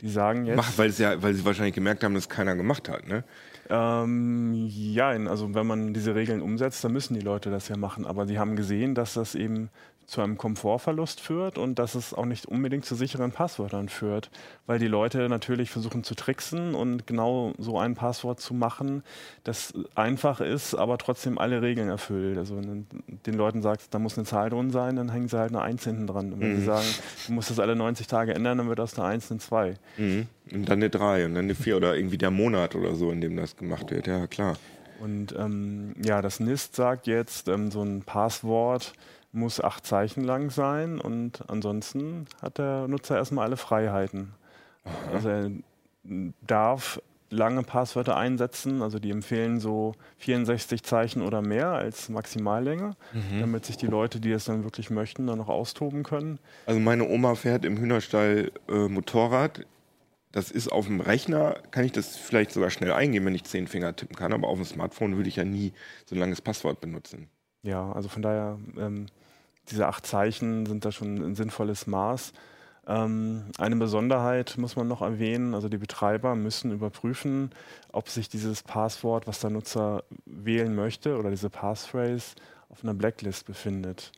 [0.00, 0.56] Die sagen jetzt.
[0.56, 3.08] Macht, weil, ja, weil sie wahrscheinlich gemerkt haben, dass keiner gemacht hat.
[3.08, 3.24] Ne?
[3.68, 8.06] Ähm, ja, also wenn man diese Regeln umsetzt, dann müssen die Leute das ja machen.
[8.06, 9.70] Aber sie haben gesehen, dass das eben
[10.06, 14.30] zu einem Komfortverlust führt und dass es auch nicht unbedingt zu sicheren Passwörtern führt,
[14.66, 19.02] weil die Leute natürlich versuchen zu tricksen und genau so ein Passwort zu machen,
[19.42, 22.38] das einfach ist, aber trotzdem alle Regeln erfüllt.
[22.38, 25.38] Also wenn du den Leuten sagst, da muss eine Zahl drin sein, dann hängen sie
[25.38, 26.32] halt eine Eins hinten dran.
[26.32, 26.86] Und wenn sie sagen,
[27.26, 29.74] du musst das alle 90 Tage ändern, dann wird aus einer Eins eine Zwei.
[29.96, 30.28] Mhm.
[30.52, 33.20] Und dann eine 3 und dann eine 4 oder irgendwie der Monat oder so, in
[33.20, 34.06] dem das gemacht wird.
[34.06, 34.56] Ja, klar.
[35.00, 38.92] Und ähm, ja, das NIST sagt jetzt, ähm, so ein Passwort
[39.36, 44.32] muss acht Zeichen lang sein und ansonsten hat der Nutzer erstmal alle Freiheiten.
[45.12, 45.50] Also er
[46.46, 52.96] darf lange Passwörter einsetzen, also die empfehlen so 64 Zeichen oder mehr als Maximallänge,
[53.40, 56.38] damit sich die Leute, die es dann wirklich möchten, dann noch austoben können.
[56.66, 59.66] Also meine Oma fährt im Hühnerstall äh, Motorrad.
[60.32, 63.66] Das ist auf dem Rechner, kann ich das vielleicht sogar schnell eingeben, wenn ich zehn
[63.66, 65.72] Finger tippen kann, aber auf dem Smartphone würde ich ja nie
[66.04, 67.28] so ein langes Passwort benutzen.
[67.62, 69.06] Ja, also von daher, ähm,
[69.70, 72.32] diese acht Zeichen sind da schon ein sinnvolles Maß.
[72.88, 77.50] Ähm, eine Besonderheit muss man noch erwähnen, also die Betreiber müssen überprüfen,
[77.92, 82.36] ob sich dieses Passwort, was der Nutzer wählen möchte, oder diese Passphrase
[82.68, 84.12] auf einer Blacklist befindet.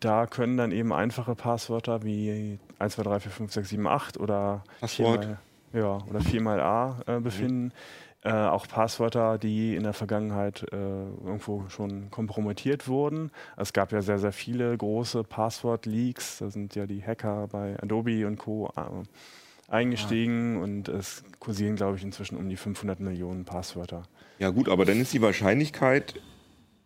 [0.00, 4.20] Da können dann eben einfache Passwörter wie 1, 2, 3, 4, 5, 6, 7, 8
[4.20, 5.24] oder Passwort.
[5.24, 5.38] viermal,
[5.72, 7.72] ja, oder viermal A äh, befinden.
[8.24, 13.30] Äh, auch Passwörter, die in der Vergangenheit äh, irgendwo schon kompromittiert wurden.
[13.56, 16.38] Es gab ja sehr, sehr viele große Passwort-Leaks.
[16.38, 18.72] Da sind ja die Hacker bei Adobe und Co.
[18.76, 19.04] Äh,
[19.68, 24.02] eingestiegen und es kursieren, glaube ich, inzwischen um die 500 Millionen Passwörter.
[24.38, 26.14] Ja gut, aber dann ist die Wahrscheinlichkeit,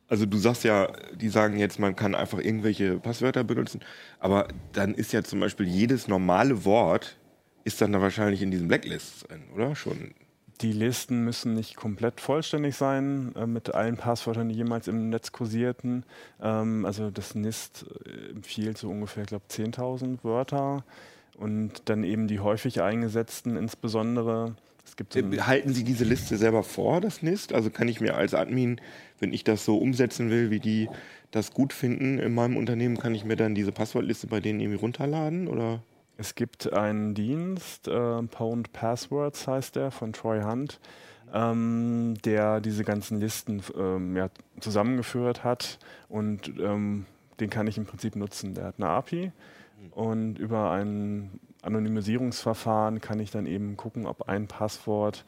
[0.09, 3.81] also du sagst ja, die sagen jetzt, man kann einfach irgendwelche Passwörter benutzen,
[4.19, 7.17] aber dann ist ja zum Beispiel jedes normale Wort
[7.65, 9.77] ist dann da wahrscheinlich in diesen Blacklists drin, oder?
[9.77, 10.15] Schon.
[10.63, 15.33] Die Listen müssen nicht komplett vollständig sein äh, mit allen Passwörtern, die jemals im Netz
[15.33, 16.05] kursierten.
[16.41, 20.85] Ähm, also das NIST äh, empfiehlt so ungefähr, ich glaube, 10.000 Wörter
[21.37, 24.55] und dann eben die häufig eingesetzten insbesondere.
[24.85, 27.53] Es gibt so ein, Äh, Halten Sie diese Liste selber vor, das NIST?
[27.53, 28.81] Also kann ich mir als Admin,
[29.19, 30.89] wenn ich das so umsetzen will, wie die
[31.33, 34.79] das gut finden in meinem Unternehmen, kann ich mir dann diese Passwortliste bei denen irgendwie
[34.79, 35.49] runterladen?
[35.49, 35.83] Oder?
[36.23, 40.79] Es gibt einen Dienst, äh, Pound Passwords heißt der, von Troy Hunt,
[41.35, 44.31] ähm, der diese ganzen Listen ähm, ja,
[44.61, 47.07] zusammengeführt hat und ähm,
[47.41, 48.55] den kann ich im Prinzip nutzen.
[48.55, 49.33] Der hat eine API
[49.91, 55.25] und über ein Anonymisierungsverfahren kann ich dann eben gucken, ob ein Passwort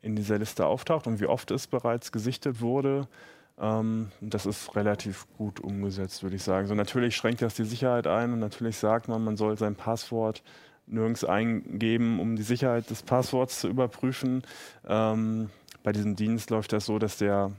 [0.00, 3.08] in dieser Liste auftaucht und wie oft es bereits gesichtet wurde.
[3.58, 6.66] Ähm, das ist relativ gut umgesetzt, würde ich sagen.
[6.66, 10.42] So natürlich schränkt das die Sicherheit ein und natürlich sagt man, man soll sein Passwort
[10.86, 14.42] nirgends eingeben, um die Sicherheit des Passworts zu überprüfen.
[14.86, 15.50] Ähm,
[15.82, 17.52] bei diesem Dienst läuft das so, dass der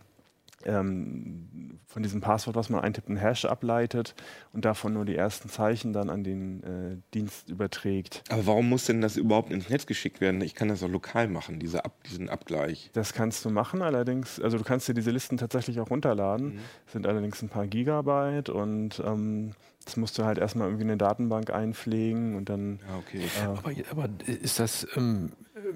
[0.66, 4.16] ähm, von diesem Passwort, was man eintippt, einen Hash ableitet
[4.54, 8.24] und davon nur die ersten Zeichen dann an den äh, Dienst überträgt.
[8.30, 10.42] Aber warum muss denn das überhaupt ins Netz geschickt werden?
[10.42, 12.90] Ich kann das auch lokal machen, diese Ab diesen Abgleich.
[12.94, 16.56] Das kannst du machen, allerdings, also du kannst dir diese Listen tatsächlich auch runterladen.
[16.56, 16.60] Mhm.
[16.88, 19.54] Sind allerdings ein paar Gigabyte und ähm,
[19.86, 22.80] das musst du halt erstmal irgendwie in eine Datenbank einpflegen und dann.
[22.90, 23.22] Ja, okay.
[23.42, 25.32] Äh, Aber, aber ist das, ähm,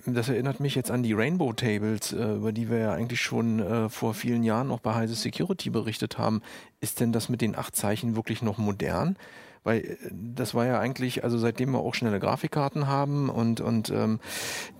[0.06, 3.60] das erinnert mich jetzt an die Rainbow Tables, äh, über die wir ja eigentlich schon
[3.60, 6.42] äh, vor vielen Jahren noch bei Heise Security berichtet haben.
[6.80, 9.18] Ist denn das mit den acht Zeichen wirklich noch modern?
[9.64, 13.90] Weil äh, das war ja eigentlich, also seitdem wir auch schnelle Grafikkarten haben und, und
[13.90, 14.20] ähm,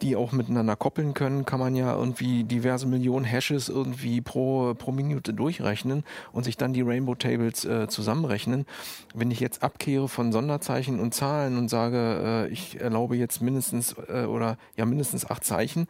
[0.02, 4.92] die auch miteinander koppeln können, kann man ja irgendwie diverse Millionen Hashes irgendwie pro, pro
[4.92, 8.66] Minute durchrechnen und sich dann die Rainbow Tables äh, zusammenrechnen.
[9.14, 13.96] Wenn ich jetzt abkehre von Sonderzeichen und Zahlen und sage, äh, ich erlaube jetzt mindestens
[14.08, 15.88] äh, oder ja mindestens acht Zeichen,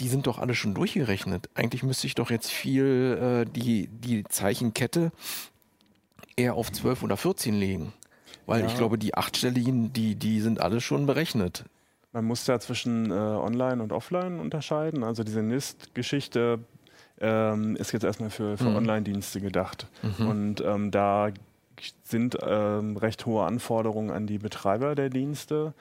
[0.00, 1.50] die sind doch alle schon durchgerechnet.
[1.54, 5.12] Eigentlich müsste ich doch jetzt viel äh, die, die Zeichenkette
[6.36, 7.92] eher auf 12 oder 14 legen.
[8.46, 8.66] Weil Ja.
[8.66, 11.64] ich glaube, die achtstelligen, die, die sind alle schon berechnet.
[12.12, 15.04] Man muss da zwischen äh, Online und Offline unterscheiden.
[15.04, 16.58] Also diese NIST-Geschichte
[17.20, 18.76] ähm, ist jetzt erstmal für, für Mhm.
[18.76, 19.86] Online-Dienste gedacht.
[20.18, 21.28] Und ähm, da
[22.02, 25.72] sind ähm, recht hohe Anforderungen an die Betreiber der Dienste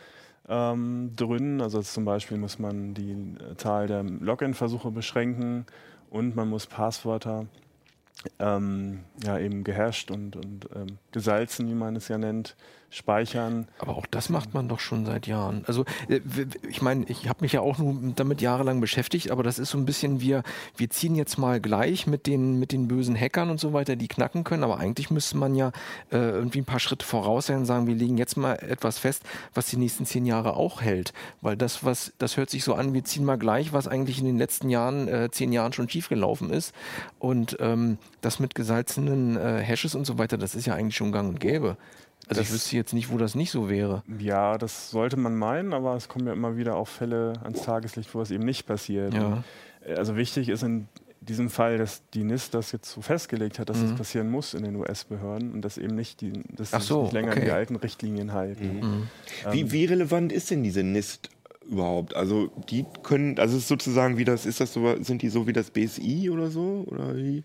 [0.47, 1.61] ähm, drin.
[1.61, 5.65] Also zum Beispiel muss man die Zahl der Login-Versuche beschränken
[6.09, 7.45] und man muss Passwörter
[8.39, 12.55] ähm, ja eben gehasht und, und ähm, gesalzen, wie man es ja nennt,
[12.89, 13.67] speichern.
[13.79, 15.63] Aber auch das macht man doch schon seit Jahren.
[15.67, 16.21] Also äh,
[16.67, 19.77] ich meine, ich habe mich ja auch nur damit jahrelang beschäftigt, aber das ist so
[19.77, 20.43] ein bisschen wir
[20.75, 24.07] wir ziehen jetzt mal gleich mit den mit den bösen Hackern und so weiter, die
[24.07, 25.71] knacken können, aber eigentlich müsste man ja
[26.11, 29.23] äh, irgendwie ein paar Schritte voraus sein und sagen, wir legen jetzt mal etwas fest,
[29.53, 32.93] was die nächsten zehn Jahre auch hält, weil das was das hört sich so an,
[32.93, 36.49] wir ziehen mal gleich, was eigentlich in den letzten Jahren äh, zehn Jahren schon schiefgelaufen
[36.49, 36.73] ist
[37.19, 41.11] und ähm, das mit gesalzenen äh, Hashes und so weiter, das ist ja eigentlich schon
[41.11, 41.77] gang und gäbe.
[42.29, 44.03] Also ich Das- wüsste jetzt nicht, wo das nicht so wäre.
[44.19, 48.13] Ja, das sollte man meinen, aber es kommen ja immer wieder auch Fälle ans Tageslicht,
[48.15, 49.13] wo es eben nicht passiert.
[49.13, 49.43] Ja.
[49.85, 50.87] Äh, Also wichtig ist in
[51.21, 53.85] diesem Fall, dass die NIST das jetzt so festgelegt hat, dass Mhm.
[53.87, 56.87] es passieren muss in den US-Behörden und dass eben nicht die, dass Ach sie sich
[56.87, 57.45] so, nicht länger an okay.
[57.45, 58.79] die alten Richtlinien halten.
[58.79, 59.07] Mhm.
[59.51, 61.29] Wie, wie relevant ist denn diese NIST
[61.69, 62.15] überhaupt?
[62.15, 65.45] Also die können, also es ist sozusagen wie das, ist das so, sind die so
[65.47, 66.83] wie das BSI oder so?
[66.87, 67.43] Oder wie?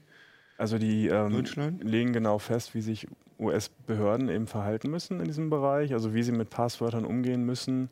[0.56, 1.82] Also die ähm, Deutschland?
[1.82, 3.08] legen genau fest, wie sich
[3.38, 7.90] US-Behörden eben verhalten müssen in diesem Bereich, also wie sie mit Passwörtern umgehen müssen,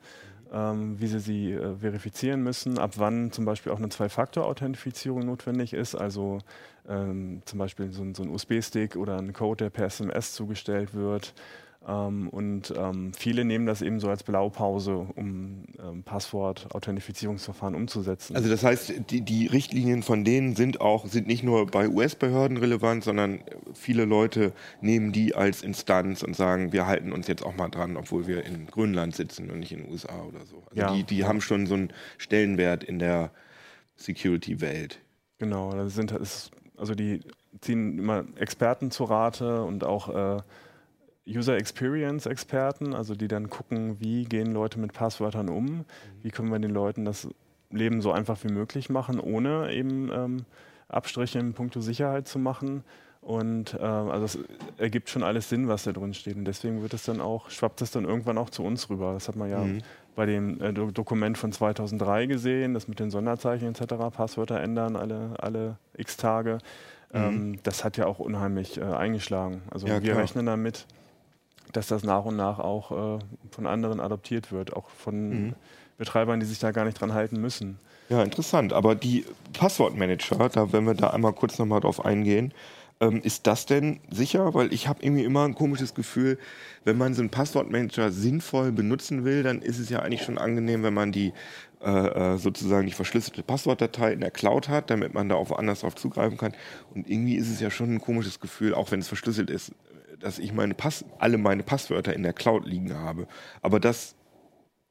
[0.52, 5.72] ähm, wie sie sie äh, verifizieren müssen, ab wann zum Beispiel auch eine Zwei-Faktor-Authentifizierung notwendig
[5.72, 6.38] ist, also
[6.88, 11.34] ähm, zum Beispiel so, so ein USB-Stick oder ein Code, der per SMS zugestellt wird.
[11.86, 18.36] Ähm, und ähm, viele nehmen das eben so als Blaupause, um ähm, Passwort-Authentifizierungsverfahren umzusetzen.
[18.36, 22.56] Also das heißt, die, die Richtlinien von denen sind auch, sind nicht nur bei US-Behörden
[22.56, 23.40] relevant, sondern
[23.74, 27.96] viele Leute nehmen die als Instanz und sagen, wir halten uns jetzt auch mal dran,
[27.96, 30.62] obwohl wir in Grönland sitzen und nicht in den USA oder so.
[30.70, 30.94] Also Ja.
[30.94, 33.30] die, die haben schon so einen Stellenwert in der
[33.96, 35.00] Security-Welt.
[35.38, 36.12] Genau, das sind
[36.76, 37.20] also die
[37.60, 40.08] ziehen immer Experten zu Rate und auch
[40.38, 40.42] äh,
[41.26, 45.84] User Experience Experten, also die dann gucken, wie gehen Leute mit Passwörtern um,
[46.22, 47.28] wie können wir den Leuten das
[47.70, 50.44] Leben so einfach wie möglich machen, ohne eben ähm,
[50.88, 52.82] Abstriche in puncto Sicherheit zu machen.
[53.20, 54.38] Und ähm, also es
[54.78, 56.34] ergibt schon alles Sinn, was da drin steht.
[56.36, 59.12] Und deswegen wird es dann auch, schwappt es dann irgendwann auch zu uns rüber.
[59.12, 59.78] Das hat man ja Mhm.
[60.16, 64.96] bei dem äh, Do Dokument von 2003 gesehen, das mit den Sonderzeichen etc., Passwörter ändern
[64.96, 66.58] alle, alle x Tage.
[67.14, 69.62] Ähm, das hat ja auch unheimlich äh, eingeschlagen.
[69.70, 70.18] Also Ja, wir klar.
[70.22, 70.86] rechnen damit,
[71.72, 73.18] dass das nach und nach auch äh,
[73.50, 75.54] von anderen adoptiert wird, auch von Mhm.
[75.98, 77.78] Betreibern, die sich da gar nicht dran halten müssen.
[78.08, 78.72] Ja, interessant.
[78.72, 82.52] Aber die Passwortmanager, da wenn wir da einmal kurz nochmal drauf eingehen,
[83.00, 84.52] ähm, ist das denn sicher?
[84.54, 86.38] Weil ich habe irgendwie immer ein komisches Gefühl,
[86.84, 90.82] wenn man so einen Passwortmanager sinnvoll benutzen will, dann ist es ja eigentlich schon angenehm,
[90.82, 91.32] wenn man die
[91.84, 95.80] äh, äh, sozusagen die verschlüsselte Passwortdatei in der Cloud hat, damit man da auch woanders
[95.80, 96.52] drauf zugreifen kann.
[96.94, 99.72] Und irgendwie ist es ja schon ein komisches Gefühl, auch wenn es verschlüsselt ist,
[100.22, 103.26] dass ich meine Pass alle meine Passwörter in der Cloud liegen habe.
[103.60, 104.14] Aber das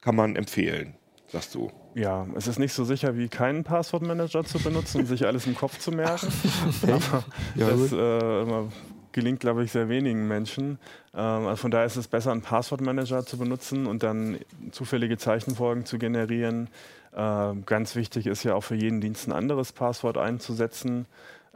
[0.02, 0.96] kann man empfehlen,
[1.28, 1.72] sagst du.
[1.94, 5.56] Ja, es ist nicht so sicher wie keinen Passwortmanager zu benutzen und sich alles im
[5.56, 6.28] Kopf zu merken.
[6.84, 7.24] Aber
[7.56, 8.70] Ja, das äh,
[9.12, 10.80] gelingt, glaube ich, sehr wenigen Menschen.
[11.14, 14.40] Ähm, also von daher ist es besser, einen Passwortmanager zu benutzen und dann
[14.72, 16.70] zufällige Zeichenfolgen zu generieren.
[17.16, 21.06] Ähm, ganz wichtig ist ja auch für jeden Dienst ein anderes Passwort einzusetzen.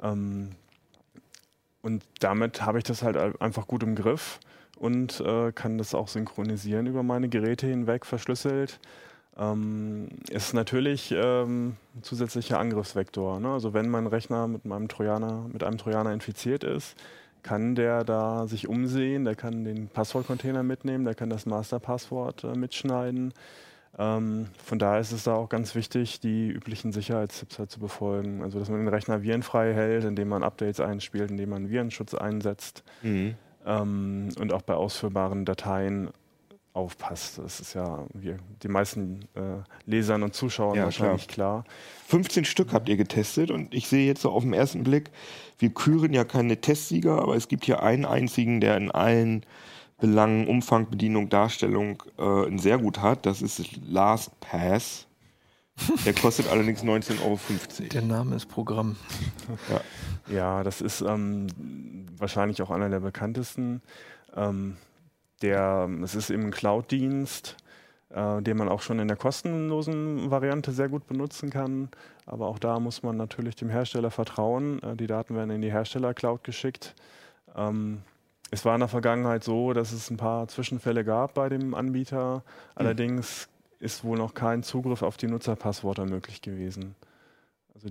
[0.03, 0.49] Ähm,
[1.85, 4.39] und damit habe ich das halt ein- einfach gut im Griff
[4.77, 8.79] und äh, kann das auch synchronisieren über meine Geräte hinweg, verschlüsselt.
[9.37, 13.39] Ähm, ist natürlich ähm, ein zusätzlicher Angriffsvektor.
[13.39, 13.49] Ne?
[13.49, 16.95] Also wenn mein Rechner mit meinem Trojaner, mit einem Trojaner infiziert ist,
[17.43, 22.55] kann der da sich umsehen, der kann den Passwortcontainer mitnehmen, der kann das Masterpasswort äh,
[22.55, 23.33] mitschneiden.
[23.97, 28.41] Ähm, von daher ist es da auch ganz wichtig, die üblichen Sicherheitstipps halt zu befolgen.
[28.43, 32.83] Also dass man den Rechner virenfrei hält, indem man Updates einspielt, indem man Virenschutz einsetzt
[33.03, 33.35] Mhm.
[33.65, 36.09] ähm, und auch bei ausführbaren Dateien
[36.73, 37.37] aufpasst.
[37.37, 41.63] Das ist ja wir, die meisten äh, Lesern und Zuschauern Ja, wahrscheinlich klar.
[42.07, 45.09] 15 Stück habt ihr getestet und ich sehe jetzt so auf den ersten Blick,
[45.57, 49.45] wir küren ja keine Testsieger, aber es gibt hier einen einzigen, der in allen
[49.97, 53.25] Belangen, Umfang, Bedienung, Darstellung äh, ein sehr gut hat.
[53.25, 55.07] Das ist LastPass.
[56.05, 57.39] Der kostet allerdings 19,50 Euro.
[57.91, 58.95] Der Name ist Programm.
[60.27, 61.47] Ja, das ist ähm,
[62.17, 63.81] wahrscheinlich auch einer der bekanntesten.
[64.35, 64.77] Ähm,
[65.41, 67.57] der, es ist eben ein Cloud-Dienst,
[68.09, 71.89] äh, den man auch schon in der kostenlosen Variante sehr gut benutzen kann.
[72.25, 74.81] Aber auch da muss man natürlich dem Hersteller vertrauen.
[74.81, 76.95] Äh, die Daten werden in die Hersteller-Cloud geschickt.
[77.55, 78.01] Ähm,
[78.51, 82.43] es war in der Vergangenheit so, dass es ein paar Zwischenfälle gab bei dem Anbieter.
[82.75, 86.95] Allerdings ist wohl noch kein Zugriff auf die Nutzerpasswörter möglich gewesen.
[87.73, 87.89] Also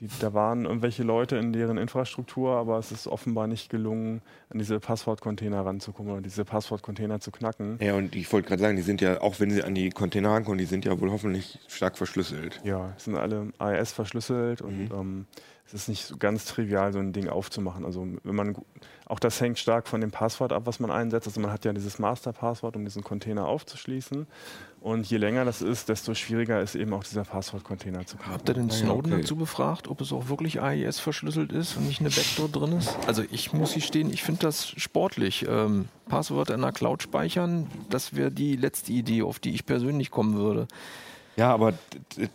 [0.00, 4.58] die, da waren irgendwelche Leute in deren Infrastruktur, aber es ist offenbar nicht gelungen, an
[4.58, 7.78] diese Passwortcontainer ranzukommen oder diese Passwortcontainer zu knacken.
[7.80, 10.30] Ja, und ich wollte gerade sagen, die sind ja, auch wenn sie an die Container
[10.30, 12.60] rankommen, die sind ja wohl hoffentlich stark verschlüsselt.
[12.64, 15.26] Ja, sind alle AES verschlüsselt und ähm,
[15.66, 17.84] es ist nicht so ganz trivial, so ein Ding aufzumachen.
[17.84, 18.56] Also wenn man
[19.06, 21.26] auch das hängt stark von dem Passwort ab, was man einsetzt.
[21.26, 24.26] Also man hat ja dieses Masterpasswort, um diesen Container aufzuschließen.
[24.80, 28.32] Und je länger das ist, desto schwieriger ist eben auch dieser Passwortcontainer zu knacken.
[28.32, 29.20] Habt ihr den Snowden okay.
[29.20, 32.96] dazu befragt, ob es auch wirklich AES verschlüsselt ist und nicht eine Backdoor drin ist?
[33.06, 35.46] Also ich muss hier stehen, ich finde das sportlich.
[35.46, 40.10] Ähm, Passwörter in der Cloud speichern, das wäre die letzte Idee, auf die ich persönlich
[40.10, 40.68] kommen würde.
[41.36, 41.72] Ja, aber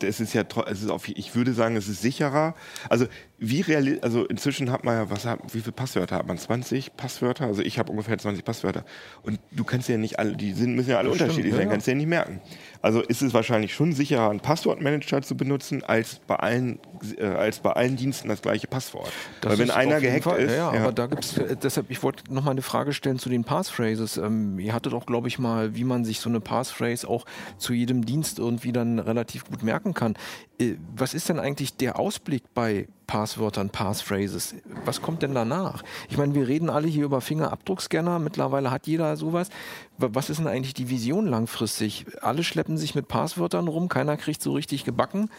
[0.02, 2.56] es ist ja, es ist auf, ich würde sagen, es ist sicherer.
[2.90, 3.06] Also
[3.40, 6.38] wie reali also inzwischen hat man ja, was hat, wie viele Passwörter hat man?
[6.38, 7.46] 20 Passwörter?
[7.46, 8.84] Also ich habe ungefähr 20 Passwörter.
[9.22, 11.58] Und du kannst ja nicht alle, die sind, müssen ja alle Das stimmt, unterschiedlich ja,
[11.60, 11.72] sein, ja.
[11.74, 12.42] kannst du ja nicht merken.
[12.82, 16.80] Also ist es wahrscheinlich schon sicherer, einen Passwortmanager zu benutzen, als bei allen,
[17.18, 19.12] äh, als bei allen Diensten das gleiche Passwort.
[19.42, 20.82] Das Weil wenn einer gehackt Fall- ist, Ja, ja.
[20.82, 24.18] aber da gibt's äh, deshalb, ich wollte noch mal eine Frage stellen zu den Passphrases.
[24.18, 27.26] Ähm, ihr hattet auch, glaube ich, mal, wie man sich so eine Passphrase auch
[27.60, 30.16] zu jedem Dienst irgendwie dann relativ gut merken kann.
[30.60, 34.56] Äh, was ist denn eigentlich der Ausblick bei Passwörtern, Passphrases?
[34.86, 35.84] Was kommt denn danach?
[36.10, 38.20] Ich meine, wir reden alle hier über Fingerabdruckscanner.
[38.20, 39.50] Mittlerweile hat jeder sowas.
[39.98, 42.06] Wa- Was ist denn eigentlich die Vision langfristig?
[42.22, 45.30] Alle schleppen sich mit Passwörtern rum, keiner kriegt so richtig gebacken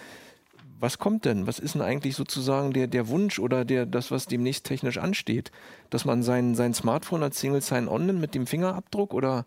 [0.81, 1.49] was kommt denn?
[1.49, 5.51] Was ist denn eigentlich sozusagen der, der Wunsch oder der, das, was demnächst technisch ansteht?
[5.91, 9.45] Dass man sein, sein Smartphone als Single Sign-On mit dem Fingerabdruck oder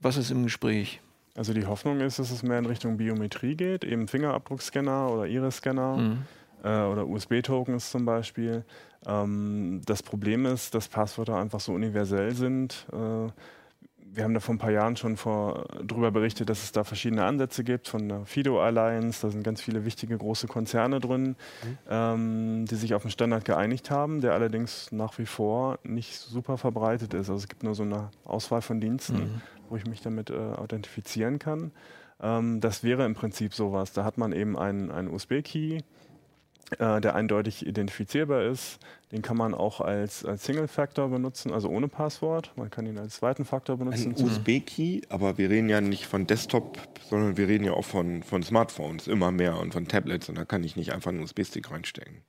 [0.00, 1.02] was ist im Gespräch?
[1.38, 6.16] Also die Hoffnung ist, dass es mehr in Richtung Biometrie geht, eben Fingerabdruckscanner oder Iris-Scanner
[6.64, 8.64] äh, oder USB-Tokens zum Beispiel.
[9.06, 12.86] Ähm, das Problem ist, dass Passwörter einfach so universell sind.
[12.92, 13.30] Äh,
[14.10, 17.24] wir haben da vor ein paar Jahren schon vor, drüber berichtet, dass es da verschiedene
[17.24, 19.20] Ansätze gibt von der FIDO Alliance.
[19.22, 21.36] Da sind ganz viele wichtige große Konzerne drin,
[21.88, 26.56] ähm, die sich auf einen Standard geeinigt haben, der allerdings nach wie vor nicht super
[26.58, 27.28] verbreitet ist.
[27.28, 31.38] Also es gibt nur so eine Auswahl von Diensten, wo ich mich damit äh, authentifizieren
[31.38, 31.72] kann.
[32.20, 33.92] Ähm, das wäre im Prinzip sowas.
[33.92, 35.80] Da hat man eben einen, einen USB-Key,
[36.78, 38.78] äh, der eindeutig identifizierbar ist.
[39.12, 42.52] Den kann man auch als, als Single-Factor benutzen, also ohne Passwort.
[42.56, 44.14] Man kann ihn als zweiten Faktor benutzen.
[44.14, 48.22] Ein USB-Key, aber wir reden ja nicht von Desktop, sondern wir reden ja auch von,
[48.22, 51.70] von Smartphones immer mehr und von Tablets und da kann ich nicht einfach einen USB-Stick
[51.70, 52.22] reinstecken.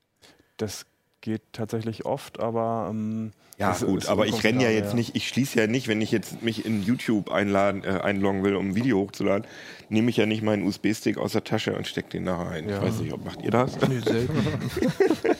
[0.56, 0.86] Das
[1.22, 5.16] geht tatsächlich oft, aber ähm, Ja, es gut, ist aber ich renne ja jetzt nicht,
[5.16, 8.70] ich schließe ja nicht, wenn ich jetzt mich in YouTube einladen, äh, einloggen will, um
[8.70, 9.46] ein Video hochzuladen,
[9.90, 12.70] nehme ich ja nicht meinen USB-Stick aus der Tasche und stecke den da rein.
[12.70, 12.78] Ja.
[12.78, 13.80] Ich weiß nicht, ob macht ihr das?
[13.88, 14.34] Nö, selten.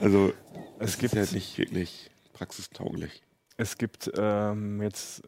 [0.00, 0.32] Also,
[0.78, 3.22] Es es gibt- gibt ja nicht wirklich praxistauglich.
[3.56, 5.22] Es gibt ähm, jetzt,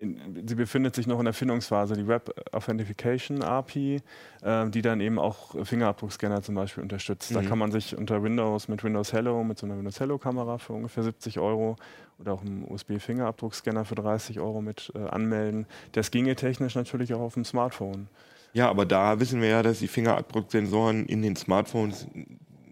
[0.00, 4.00] in, sie befindet sich noch in der Findungsphase, die Web Authentication API,
[4.42, 7.34] ähm, die dann eben auch Fingerabdruckscanner zum Beispiel unterstützt.
[7.34, 7.46] Da Mhm.
[7.46, 10.72] kann man sich unter Windows mit Windows Hello, mit so einer Windows Hello Kamera für
[10.72, 11.76] ungefähr 70 Euro
[12.18, 15.66] oder auch einem USB-Fingerabdruckscanner für 30 Euro mit äh, anmelden.
[15.92, 18.08] Das ginge technisch natürlich auch auf dem Smartphone.
[18.52, 22.06] Ja, aber da wissen wir ja, dass die Fingerabdrucksensoren in den Smartphones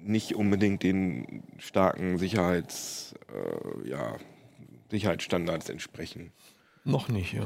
[0.03, 3.15] nicht unbedingt den starken Sicherheits,
[3.85, 4.17] äh, ja,
[4.91, 6.33] Sicherheitsstandards entsprechen.
[6.85, 7.45] Noch nicht, ja.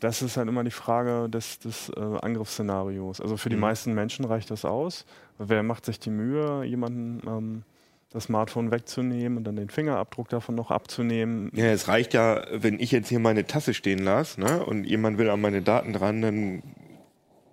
[0.00, 3.20] Das ist halt immer die Frage des, des äh, Angriffsszenarios.
[3.20, 3.60] Also für die Mhm.
[3.62, 5.04] meisten Menschen reicht das aus.
[5.38, 7.62] Wer macht sich die Mühe, jemanden ähm,
[8.10, 11.50] das Smartphone wegzunehmen und dann den Fingerabdruck davon noch abzunehmen?
[11.54, 15.18] Ja, es reicht ja, wenn ich jetzt hier meine Tasse stehen lasse ne, und jemand
[15.18, 16.62] will an meine Daten dran, dann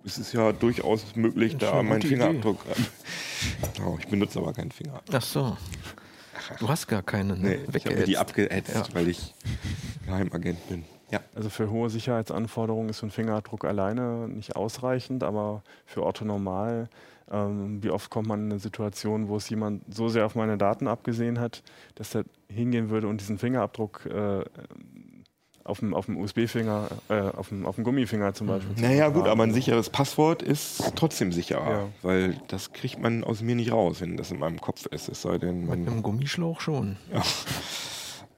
[0.02, 2.02] ist es ja durchaus möglich, da eine meinen.
[2.02, 2.58] Fingerabdruck.
[3.86, 5.16] Oh, ich benutze aber keinen Fingerabdruck.
[5.16, 5.56] Ach so.
[6.58, 7.58] Du hast gar keine, Nee, ne?
[7.74, 8.84] ich habe die abgeätzt, Ja.
[8.92, 9.34] weil ich
[10.04, 10.84] Geheimagent bin.
[11.10, 11.20] Ja.
[11.34, 16.88] Also für hohe Sicherheitsanforderungen ist so ein Fingerabdruck alleine nicht ausreichend, aber für Otto normal,
[17.30, 20.56] ähm, wie oft kommt man in eine Situation, wo es jemand so sehr auf meine
[20.58, 21.62] Daten abgesehen hat,
[21.94, 24.44] dass er hingehen würde und diesen Fingerabdruck äh,
[25.62, 28.74] auf dem, auf dem USB-Finger, äh, auf, dem, auf dem Gummifinger zum Beispiel.
[28.74, 31.88] zu Naja, gut, aber ein sicheres Passwort ist trotzdem sicherer, Ja.
[32.02, 35.08] weil das kriegt man aus mir nicht raus, wenn das in meinem Kopf ist.
[35.08, 35.86] Es sei denn, Mit man.
[35.86, 36.96] einem Gummischlauch schon.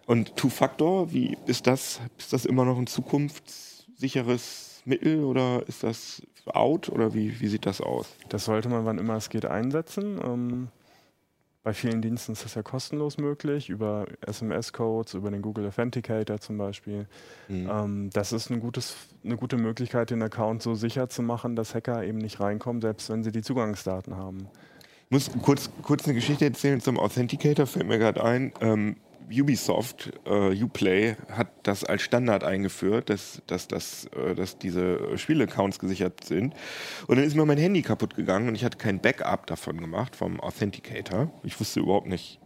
[0.07, 2.01] Und Two-Factor, wie ist das?
[2.19, 7.67] Ist das immer noch ein zukunftssicheres Mittel oder ist das out oder wie, wie sieht
[7.67, 8.09] das aus?
[8.29, 10.21] Das sollte man, wann immer es geht, einsetzen.
[10.23, 10.69] Ähm,
[11.63, 16.59] bei vielen Diensten ist das ja kostenlos möglich, über SMS-Codes, über den Google Authenticator zum
[16.59, 17.07] Beispiel.
[17.47, 17.71] Mhm.
[17.71, 21.75] Ähm, das ist ein gutes, eine gute Möglichkeit, den Account so sicher zu machen, dass
[21.75, 24.49] Hacker eben nicht reinkommen, selbst wenn sie die Zugangsdaten haben.
[25.05, 28.53] Ich muss kurz, kurz eine Geschichte erzählen zum Authenticator, fällt mir gerade ein.
[28.61, 28.97] Ähm,
[29.31, 35.79] Ubisoft, äh, Uplay, hat das als Standard eingeführt, dass, dass, dass, äh, dass diese Spielaccounts
[35.79, 36.55] gesichert sind.
[37.07, 40.17] Und dann ist mir mein Handy kaputt gegangen und ich hatte kein Backup davon gemacht,
[40.17, 41.31] vom Authenticator.
[41.43, 42.41] Ich wusste überhaupt nicht.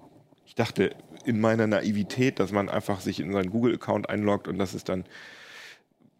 [0.46, 4.74] Ich dachte in meiner Naivität, dass man einfach sich in seinen Google-Account einloggt und das
[4.74, 5.04] ist dann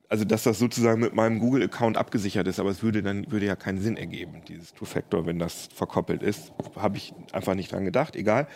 [0.09, 3.57] also dass das sozusagen mit meinem Google-Account abgesichert ist, aber es würde dann würde ja
[3.57, 6.53] keinen Sinn ergeben, dieses Two-Factor, wenn das verkoppelt ist.
[6.77, 8.47] Habe ich einfach nicht dran gedacht, egal.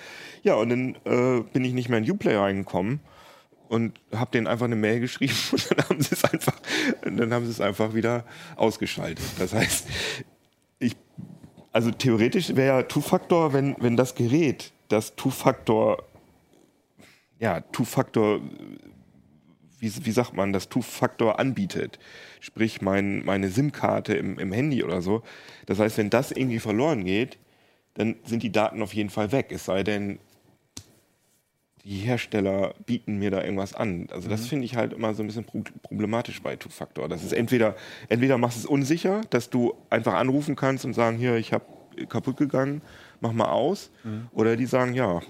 [0.43, 3.01] Ja, und dann äh, bin ich nicht mehr in Uplay reingekommen
[3.69, 6.57] und habe denen einfach eine Mail geschrieben und dann haben sie es einfach,
[7.03, 8.25] dann haben sie es einfach wieder
[8.57, 9.25] ausgeschaltet.
[9.39, 9.89] Das heißt,
[10.79, 10.97] ich,
[11.73, 16.05] also theoretisch wäre ja Two-Factor, wenn, wenn das Gerät das Two-Factor,
[17.39, 18.41] ja, Two-Factor
[19.81, 21.99] wie, wie sagt man, das Two-Faktor anbietet.
[22.41, 25.23] Sprich, mein, meine SIM-Karte im, im Handy oder so.
[25.67, 27.39] Das heißt, wenn das irgendwie verloren geht,
[27.95, 29.47] dann sind die Daten auf jeden Fall weg.
[29.51, 30.19] Es sei denn,
[31.85, 34.07] die Hersteller bieten mir da irgendwas an.
[34.13, 34.47] Also das Mhm.
[34.47, 37.09] finde ich halt immer so ein bisschen pro- problematisch bei Two-Factor.
[37.09, 37.75] Das ist entweder,
[38.11, 41.65] entweder machst du es unsicher, dass du einfach anrufen kannst und sagen, hier, ich habe
[42.09, 42.83] kaputt gegangen,
[43.21, 43.91] mach mal aus.
[44.05, 44.29] Mhm.
[44.33, 45.21] Oder die sagen, ja,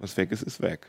[0.00, 0.88] was weg ist, ist weg.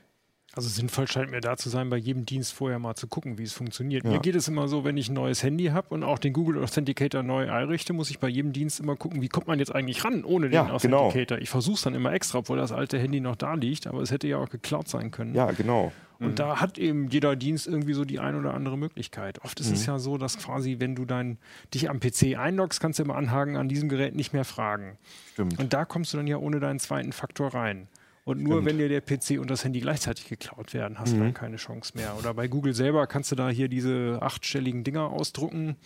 [0.56, 3.43] Also sinnvoll scheint mir da zu sein, bei jedem Dienst vorher mal zu gucken, wie
[3.43, 4.04] es funktioniert.
[4.04, 4.12] Ja.
[4.12, 6.64] Mir geht es immer so, wenn ich ein neues Handy habe und auch den Google
[6.64, 10.04] Authenticator neu einrichte, muss ich bei jedem Dienst immer gucken, wie kommt man jetzt eigentlich
[10.04, 11.06] ran ohne den Ja, genau.
[11.06, 11.38] Authenticator.
[11.38, 14.12] Ich versuche es dann immer extra, obwohl das alte Handy noch da liegt, aber es
[14.12, 15.36] hätte ja auch geklaut sein können.
[15.36, 15.91] Ja, genau.
[16.20, 19.41] Und da hat eben jeder Dienst irgendwie so die ein oder andere Möglichkeit.
[19.45, 21.38] Oft ist es ja so, dass quasi, wenn du dein,
[21.74, 24.97] dich am PC einloggst, kannst du immer anhaken, an diesem Gerät nicht mehr fragen.
[25.32, 25.58] Stimmt.
[25.60, 27.88] Und da kommst du dann ja ohne deinen zweiten Faktor rein.
[28.30, 28.68] Und nur Stimmt.
[28.68, 31.94] wenn dir der PC und das Handy gleichzeitig geklaut werden, hast du dann keine Chance
[31.96, 32.16] mehr.
[32.16, 35.78] Oder bei Google selber kannst du da hier diese achtstelligen Dinger ausdrucken.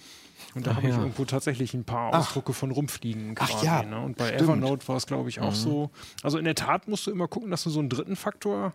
[0.53, 0.99] Und da Ach habe ich ja.
[0.99, 2.19] irgendwo tatsächlich ein paar Ach.
[2.19, 3.35] Ausdrucke von rumfliegen.
[3.39, 3.97] Ach Quasi, ja, ne?
[4.01, 4.41] Und bei stimmt.
[4.41, 5.89] Evernote war es, glaube ich, auch so.
[6.21, 8.73] Also in der Tat musst du immer gucken, dass du so einen dritten Faktor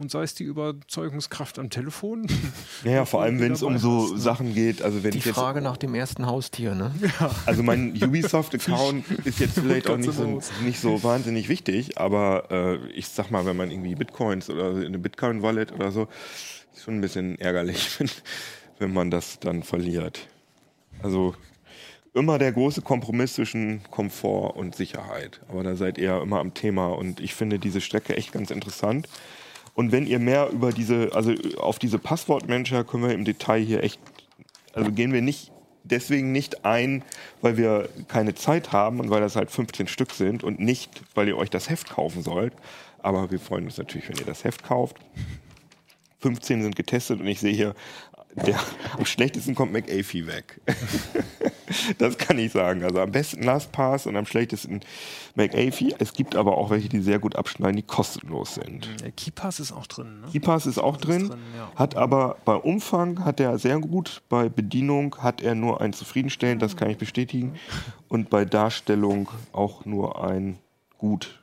[0.00, 2.26] und sei es die Überzeugungskraft am Telefon.
[2.84, 4.18] Ja, ja, vor allem, wenn es um so ne?
[4.18, 4.80] Sachen geht.
[4.80, 6.94] Also wenn Die ich jetzt, Frage nach dem ersten Haustier, ne?
[7.46, 12.86] also mein Ubisoft-Account ist jetzt vielleicht auch nicht so, nicht so wahnsinnig wichtig, aber äh,
[12.92, 16.08] ich sag mal, wenn man irgendwie Bitcoins oder eine Bitcoin-Wallet oder so,
[16.74, 18.10] ist schon ein bisschen ärgerlich, wenn,
[18.78, 20.26] wenn man das dann verliert.
[21.02, 21.34] Also
[22.14, 25.40] immer der große Kompromiss zwischen Komfort und Sicherheit.
[25.48, 29.06] Aber da seid ihr immer am Thema und ich finde diese Strecke echt ganz interessant.
[29.74, 33.82] Und wenn ihr mehr über diese, also auf diese Passwortmanager können wir im Detail hier
[33.82, 34.00] echt,
[34.74, 35.52] also gehen wir nicht
[35.84, 37.02] deswegen nicht ein,
[37.40, 41.28] weil wir keine Zeit haben und weil das halt 15 Stück sind und nicht, weil
[41.28, 42.52] ihr euch das Heft kaufen sollt.
[42.98, 44.96] Aber wir freuen uns natürlich, wenn ihr das Heft kauft.
[46.20, 47.74] 15 sind getestet und ich sehe hier,
[48.34, 48.60] der,
[48.96, 50.60] am schlechtesten kommt McAfee weg.
[51.98, 52.82] das kann ich sagen.
[52.84, 54.80] Also am besten LastPass und am schlechtesten
[55.34, 55.94] McAfee.
[55.98, 58.88] Es gibt aber auch welche, die sehr gut abschneiden, die kostenlos sind.
[59.02, 60.28] Der KeyPass ist auch drin, ne?
[60.32, 61.70] KeyPass ist auch ist drin, drin, ja.
[61.74, 66.62] hat aber bei Umfang hat er sehr gut, bei Bedienung hat er nur ein zufriedenstellend,
[66.62, 67.54] das kann ich bestätigen,
[68.08, 70.58] und bei Darstellung auch nur ein
[70.98, 71.40] gut.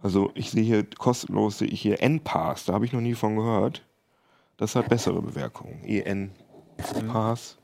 [0.00, 3.36] Also ich sehe hier kostenlos, sehe ich hier NPass, da habe ich noch nie von
[3.36, 3.82] gehört.
[4.58, 5.82] Das hat bessere Bewerkungen.
[5.84, 6.30] EN
[7.10, 7.56] Pass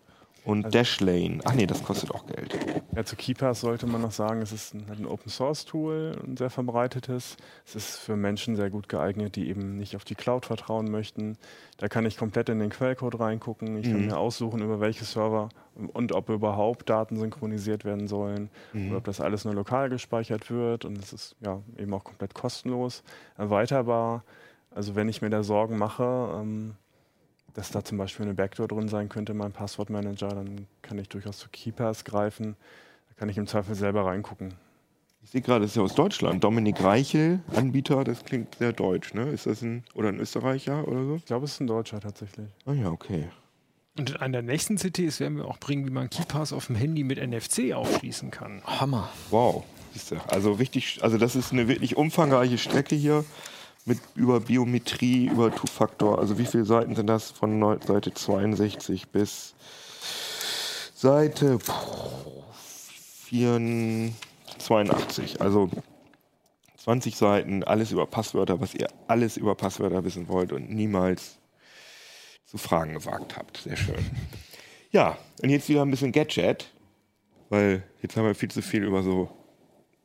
[0.45, 1.41] und Dashlane.
[1.45, 2.57] Ach nee, das kostet auch Geld.
[2.95, 6.37] Ja, zu KeePass sollte man noch sagen, es ist ein, ein Open Source Tool, ein
[6.37, 7.37] sehr verbreitetes.
[7.67, 11.37] Es ist für Menschen sehr gut geeignet, die eben nicht auf die Cloud vertrauen möchten.
[11.79, 13.77] Da kann ich komplett in den Quellcode reingucken.
[13.79, 14.07] Ich kann Mhm.
[14.07, 15.49] mir aussuchen, über welche Server
[15.93, 18.91] und ob überhaupt Daten synchronisiert werden sollen Mhm.
[18.91, 20.85] oder ob das alles nur lokal gespeichert wird.
[20.85, 23.03] Und es ist ja eben auch komplett kostenlos,
[23.37, 24.23] erweiterbar.
[24.71, 26.75] Also wenn ich mir da Sorgen mache, ähm,
[27.55, 31.09] dass da zum Beispiel eine Backdoor drin sein könnte in meinem Passwortmanager, dann kann ich
[31.09, 32.57] durchaus zu KeyPass greifen.
[33.09, 34.55] Da kann ich im Zweifel selber reingucken.
[35.23, 36.45] Ich sehe gerade, das ist ja aus Deutschland.
[36.45, 39.31] Dominik Reichel, Anbieter, das klingt sehr deutsch, ne?
[39.31, 41.17] Ist das ein oder ein Österreicher oder so?
[41.17, 42.47] Ich glaube, es ist ein Deutscher tatsächlich.
[42.67, 43.29] Ah ja, okay.
[43.97, 46.77] Und in einer der nächsten CTs werden wir auch bringen, wie man KeyPass auf dem
[46.77, 48.61] Handy mit NFC aufschließen kann.
[48.67, 49.09] Hammer.
[49.31, 49.65] Wow.
[49.93, 53.25] Siehst du, Also wichtig, also das ist eine wirklich umfangreiche Strecke hier
[53.85, 56.19] mit über Biometrie, über Two-Factor.
[56.19, 57.31] Also wie viele Seiten sind das?
[57.31, 59.55] Von Seite 62 bis
[60.95, 62.43] Seite puh,
[63.27, 64.15] 84,
[64.59, 65.41] 82.
[65.41, 65.71] Also
[66.85, 71.39] 20 Seiten, alles über Passwörter, was ihr alles über Passwörter wissen wollt und niemals
[72.45, 73.59] zu fragen gewagt habt.
[73.59, 74.05] Sehr schön.
[74.91, 76.71] Ja, und jetzt wieder ein bisschen Gadget,
[77.49, 79.29] weil jetzt haben wir viel zu viel über so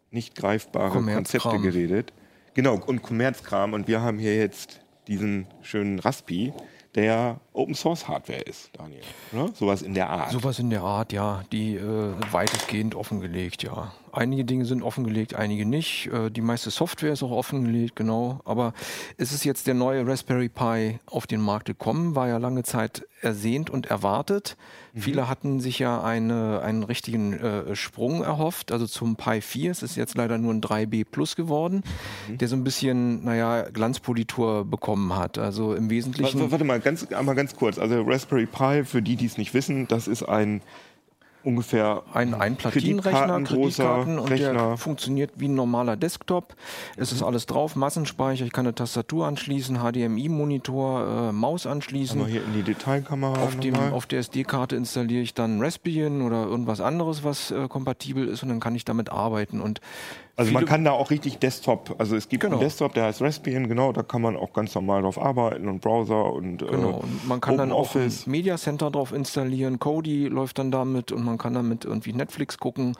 [0.09, 1.01] nicht greifbare.
[1.01, 2.11] Konzepte geredet.
[2.53, 3.73] Genau, und Kommerzkram.
[3.73, 6.53] Und wir haben hier jetzt diesen schönen Raspi,
[6.95, 9.01] der Open Source Hardware ist, Daniel.
[9.33, 9.49] Oder?
[9.53, 10.31] Sowas in der Art.
[10.31, 13.93] Sowas in der Art, ja, die äh, weitestgehend offengelegt, ja.
[14.13, 16.07] Einige Dinge sind offengelegt, einige nicht.
[16.07, 18.41] Äh, die meiste Software ist auch offengelegt, genau.
[18.45, 18.73] Aber
[19.17, 23.05] es ist jetzt der neue Raspberry Pi auf den Markt gekommen, war ja lange Zeit
[23.21, 24.55] ersehnt und erwartet.
[24.95, 29.71] Viele hatten sich ja eine, einen richtigen äh, Sprung erhofft, also zum Pi 4.
[29.71, 31.83] Es ist jetzt leider nur ein 3B Plus geworden,
[32.27, 35.37] der so ein bisschen, naja, Glanzpolitur bekommen hat.
[35.37, 36.39] Also im Wesentlichen.
[36.39, 37.77] Warte, warte mal, ganz, einmal ganz kurz.
[37.77, 40.61] Also Raspberry Pi, für die, die es nicht wissen, das ist ein
[41.43, 44.53] ungefähr Ein Einplatinenrechner, Kreditkartengroßer Kreditkarten und Rechner.
[44.53, 46.55] der funktioniert wie ein normaler Desktop.
[46.97, 52.19] Es ist alles drauf, Massenspeicher, ich kann eine Tastatur anschließen, HDMI-Monitor, äh, Maus anschließen.
[52.19, 53.41] Mal hier in die Detailkamera.
[53.41, 58.27] Auf, dem, auf der SD-Karte installiere ich dann Raspbian oder irgendwas anderes, was äh, kompatibel
[58.27, 59.61] ist und dann kann ich damit arbeiten.
[59.61, 59.81] Und
[60.39, 62.55] Also man kann da auch richtig Desktop, also es gibt Genau.
[62.55, 65.81] einen Desktop, der heißt Raspbian, genau, da kann man auch ganz normal drauf arbeiten und
[65.81, 68.09] Browser und Genau, äh, und man kann dann auch ein.
[68.25, 72.95] Media Center drauf installieren, Kodi läuft dann damit und man kann damit irgendwie Netflix gucken.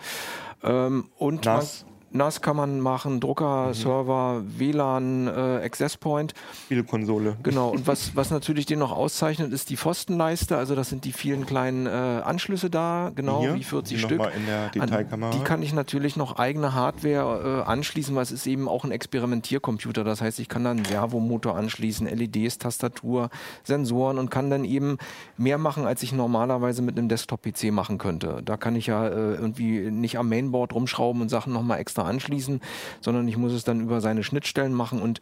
[0.64, 1.86] Ähm, und NAS.
[1.86, 5.32] Man, NAS kann man machen, Drucker, Server, WLAN, äh,
[5.64, 6.34] Access Point.
[6.66, 7.38] Spielekonsole.
[7.44, 10.58] Genau, und was, was natürlich den noch auszeichnet, ist die Pfostenleiste.
[10.58, 14.22] Also das sind die vielen kleinen äh, Anschlüsse da, genau, Hier, wie 40 die Stück.
[14.36, 15.32] in der Detailkamera.
[15.32, 18.84] An die kann ich natürlich noch eigene Hardware äh, anschließen, weil es ist eben auch
[18.84, 20.04] ein Experimentiercomputer.
[20.04, 23.30] Das heißt, ich kann dann einen Servomotor anschließen, LEDs, Tastatur,
[23.64, 24.98] Sensoren und kann dann eben
[25.38, 28.42] mehr machen, als ich normalerweise mit einem Desktop-PC machen könnte.
[28.44, 32.62] Da kann ich ja äh, irgendwie nicht am Mainboard rumschrauben und Sachen nochmal extra anschließen,
[33.02, 35.22] sondern ich muss es dann über seine Schnittstellen machen und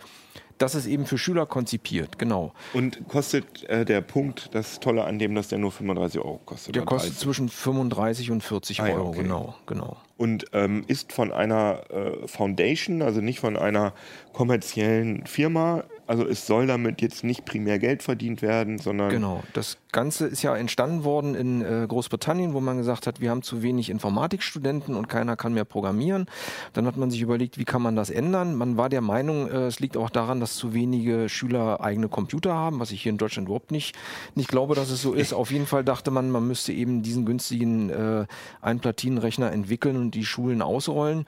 [0.58, 2.54] das ist eben für Schüler konzipiert, genau.
[2.74, 6.76] Und kostet äh, der Punkt, das Tolle an dem, dass der nur 35 Euro kostet.
[6.76, 7.24] Der kostet 30.
[7.24, 9.22] zwischen 35 und 40 Ah Euro, okay.
[9.22, 9.98] genau, genau.
[10.18, 13.94] und ähm, ist von einer äh, Foundation, also nicht von einer
[14.34, 15.84] kommerziellen Firma.
[16.08, 20.42] Also es soll damit jetzt nicht primär Geld verdient werden, sondern Genau, das Ganze ist
[20.42, 24.96] ja entstanden worden in äh, Großbritannien, wo man gesagt hat, wir haben zu wenig Informatikstudenten
[24.96, 26.28] und keiner kann mehr programmieren.
[26.74, 28.56] Dann hat man sich überlegt, wie kann man das ändern?
[28.56, 32.54] Man war der Meinung, äh, es liegt auch daran, dass zu wenige Schüler eigene Computer
[32.54, 33.96] haben, was ich hier in Deutschland überhaupt nicht,
[34.36, 35.34] nicht glaube, dass es so ist.
[35.34, 38.26] Auf jeden Fall dachte man, man müsste eben diesen günstigen äh,
[38.62, 41.26] Einplatinenrechner entwickeln und die Schulen ausrollen.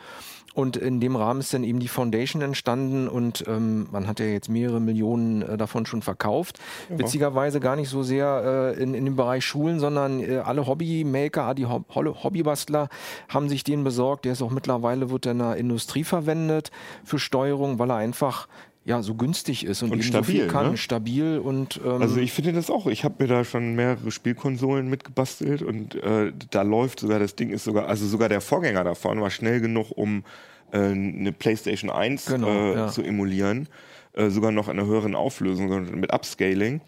[0.59, 4.25] Und in dem Rahmen ist dann eben die Foundation entstanden und ähm, man hat ja
[4.25, 6.59] jetzt mehrere Millionen äh, davon schon verkauft.
[6.89, 11.53] Witzigerweise gar nicht so sehr äh, in, in dem Bereich Schulen, sondern äh, alle Hobbymaker,
[11.55, 12.89] die Hob Hobbybastler
[13.29, 14.25] haben sich den besorgt.
[14.25, 16.71] Der ist auch mittlerweile, wird in der Industrie verwendet
[17.05, 18.49] für Steuerung, weil er einfach
[18.89, 20.77] ja so günstig ist und, Und so stabil, viel kann, ne?
[20.77, 22.87] stabil und ähm, Also ich finde das auch.
[22.87, 27.51] Ich habe mir da schon mehrere Spielkonsolen mitgebastelt und äh, da läuft sogar das Ding
[27.51, 30.23] ist sogar, also sogar der Vorgänger davon war schnell genug, um
[30.71, 32.87] äh, eine PlayStation 1 Genau, äh, ja.
[32.87, 33.67] zu emulieren,
[34.13, 36.81] äh, sogar noch in einer höheren Auflösung mit Upscaling.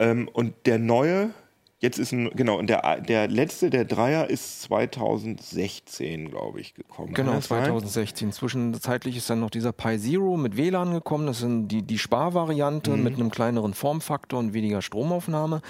[0.00, 1.30] Ähm, und der neue,
[1.80, 7.14] jetzt ist ein, genau, und der, der letzte, der Dreier ist 2016, glaube ich, gekommen.
[7.14, 7.64] Genau, das sein?
[7.64, 8.32] 2016.
[8.32, 11.26] Zwischenzeitlich ist dann noch dieser Pi Zero mit WLAN gekommen.
[11.26, 13.02] Das sind die, die Sparvariante Mhm.
[13.02, 15.60] mit einem kleineren Formfaktor und weniger Stromaufnahme.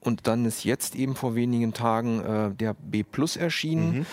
[0.00, 4.06] Und dann ist jetzt eben vor wenigen Tagen äh, der B Plus erschienen, Mhm.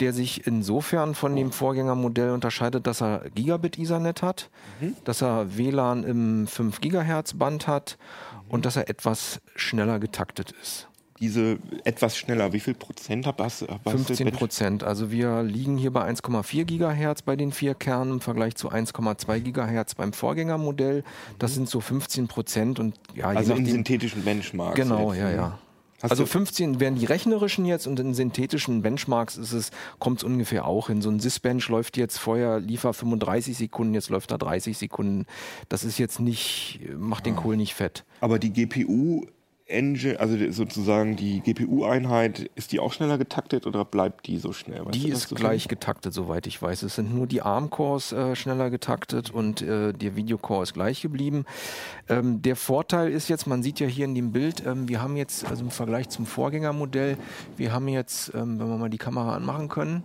[0.00, 4.50] der sich insofern von dem Vorgängermodell unterscheidet, dass er Gigabit Ethernet hat,
[4.80, 4.94] Mhm.
[5.04, 7.96] dass er WLAN im 5 Gigahertz Band hat
[8.44, 8.50] Mhm.
[8.50, 10.88] und dass er etwas schneller getaktet ist.
[11.20, 13.66] Diese etwas schneller, wie viel Prozent hast hast du?
[13.90, 14.84] 15 Prozent.
[14.84, 19.40] Also wir liegen hier bei 1,4 Gigahertz bei den vier Kernen im Vergleich zu 1,2
[19.40, 21.04] Gigahertz beim Vorgängermodell.
[21.38, 24.76] Das sind so 15 Prozent und ja, Also in synthetischen Benchmarks.
[24.76, 25.36] Genau, jetzt, ja, ne?
[25.36, 25.58] ja.
[26.02, 30.18] Hast also du- 15 wären die rechnerischen jetzt und in synthetischen Benchmarks ist es, kommt
[30.18, 31.00] es ungefähr auch hin.
[31.00, 35.24] So ein Sysbench läuft jetzt vorher, liefer 35 Sekunden, jetzt läuft er 30 Sekunden.
[35.70, 38.04] Das ist jetzt nicht, macht den Kohl nicht fett.
[38.20, 39.24] Aber die GPU
[39.68, 44.86] Engine, also sozusagen die GPU-Einheit, ist die auch schneller getaktet oder bleibt die so schnell?
[44.86, 46.84] Weißt Die du ist gleich getaktet, soweit ich weiß.
[46.84, 51.46] Es sind nur die ARM-Cores äh, schneller getaktet und äh, der Videocore ist gleich geblieben.
[52.08, 55.16] Ähm, der Vorteil ist jetzt, man sieht ja hier in dem Bild, ähm, wir haben
[55.16, 57.16] jetzt, also im Vergleich zum Vorgängermodell,
[57.56, 60.04] wir haben jetzt, ähm, wenn wir mal die Kamera anmachen können,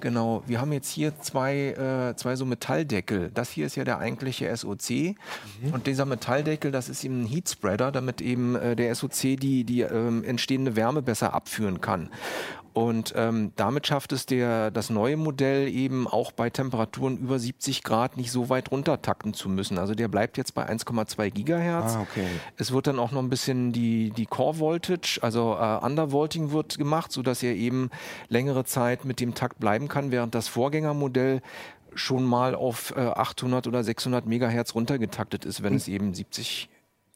[0.00, 3.30] Genau, wir haben jetzt hier zwei, äh, zwei so Metalldeckel.
[3.32, 5.14] Das hier ist ja der eigentliche SOC
[5.72, 9.82] und dieser Metalldeckel, das ist eben ein Heatspreader, damit eben äh, der SOC die, die
[9.82, 12.10] ähm, entstehende Wärme besser abführen kann.
[12.72, 17.82] Und ähm, damit schafft es der, das neue Modell eben auch bei Temperaturen über 70
[17.82, 19.78] Grad nicht so weit runtertakten zu müssen.
[19.78, 21.94] Also der bleibt jetzt bei 1,2 Gigahertz.
[21.96, 22.26] Ah, okay.
[22.56, 26.78] Es wird dann auch noch ein bisschen die, die Core Voltage, also äh, Undervolting wird
[26.78, 27.90] gemacht, sodass er eben
[28.28, 31.42] längere Zeit mit dem Takt bleiben kann, während das Vorgängermodell
[31.94, 36.70] schon mal auf äh, 800 oder 600 Megahertz runtergetaktet ist, wenn es eben 70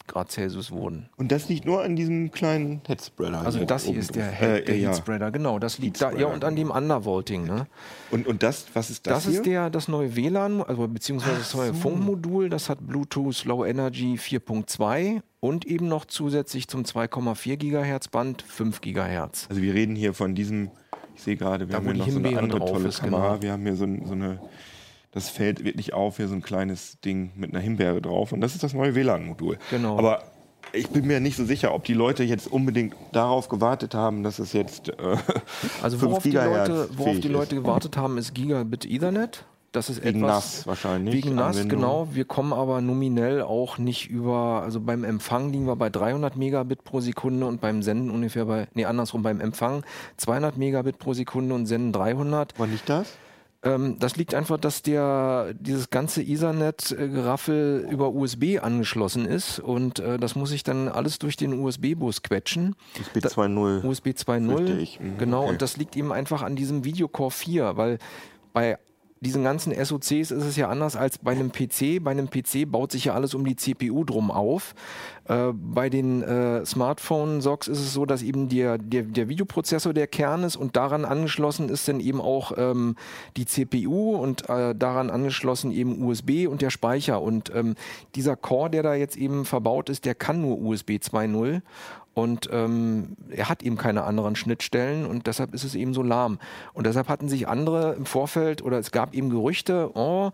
[0.07, 1.09] Grad Celsius wurden.
[1.17, 3.41] Und das liegt nur an diesem kleinen Headspreader.
[3.41, 4.39] Also das hier ist der, drauf.
[4.39, 4.89] Head, Äh, der ja.
[4.91, 5.59] Heatspreader, genau.
[5.59, 7.45] Das liegt da, ja und an dem Undervolting.
[7.45, 7.67] Ne?
[8.11, 9.35] Und, und das, was ist das, Das, hier?
[9.41, 11.75] ist der, das neue WLAN, also beziehungsweise das neue so.
[11.75, 12.49] Funkmodul.
[12.49, 18.81] Das hat Bluetooth Low Energy 4.2 und eben noch zusätzlich zum 2,4 Gigahertz Band 5
[18.81, 19.47] Gigahertz.
[19.49, 20.71] Also wir reden hier von diesem,
[21.15, 23.29] ich sehe gerade, wir Da, haben hier noch so eine andere tolle ist, Kamera.
[23.31, 23.43] genau.
[23.43, 24.41] Wir haben hier so, so eine,
[25.17, 28.33] das fällt wirklich auf, hier so ein kleines Ding mit einer Himbeere drauf.
[28.33, 29.57] Und das ist das neue WLAN-Modul.
[29.71, 29.97] Genau.
[29.97, 30.25] Aber
[30.75, 34.39] ich bin mir nicht so sicher, ob die Leute jetzt unbedingt darauf gewartet haben, dass
[34.39, 35.17] es jetzt äh,
[35.83, 39.47] Also 5 worauf die, Leute, worauf die Leute gewartet haben, ist Gigabit Ethernet.
[39.73, 41.15] Das ist Wegen etwas nass wahrscheinlich.
[41.15, 41.81] Wegen nass, Anwendung.
[41.81, 42.09] genau.
[42.13, 46.85] Wir kommen aber nominell auch nicht über, also beim Empfang liegen wir bei 300 Megabit
[46.85, 49.83] pro Sekunde und beim Senden ungefähr bei, nee, andersrum, beim Empfang
[50.19, 52.59] 200 Megabit pro Sekunde und Senden 300.
[52.59, 53.17] War nicht das?
[53.63, 60.19] Ähm, das liegt einfach, dass der, dieses ganze Ethernet-Geraffel über USB angeschlossen ist und äh,
[60.19, 62.77] das muss ich dann alles durch den USB-Bus quetschen.
[62.99, 63.85] USB 2.0.
[63.85, 64.79] USB Fürchte 2.0.
[64.79, 65.01] ich.
[65.01, 65.51] Mhm, Genau, okay.
[65.51, 67.99] und das liegt eben einfach an diesem Videocore 4, weil
[68.53, 68.79] bei
[69.21, 72.03] diesen ganzen SoCs ist es ja anders als bei einem PC.
[72.03, 74.75] Bei einem PC baut sich ja alles um die CPU drum auf.
[75.25, 80.07] Äh, bei den äh, Smartphone-SOCs ist es so, dass eben der, der, der Videoprozessor der
[80.07, 82.97] Kern ist und daran angeschlossen ist dann eben auch ähm,
[83.37, 87.23] die CPU und äh, daran angeschlossen eben USB und der Speicher.
[87.23, 87.75] Und ähm,
[88.15, 91.63] dieser Core, der da jetzt eben verbaut ist, der kann nur USB 2.0
[92.17, 96.39] und ähm, er hat eben keine anderen Schnittstellen und deshalb ist es eben so lahm.
[96.73, 100.31] Und deshalb hatten sich andere im Vorfeld oder es gab eben Gerüchte, oh,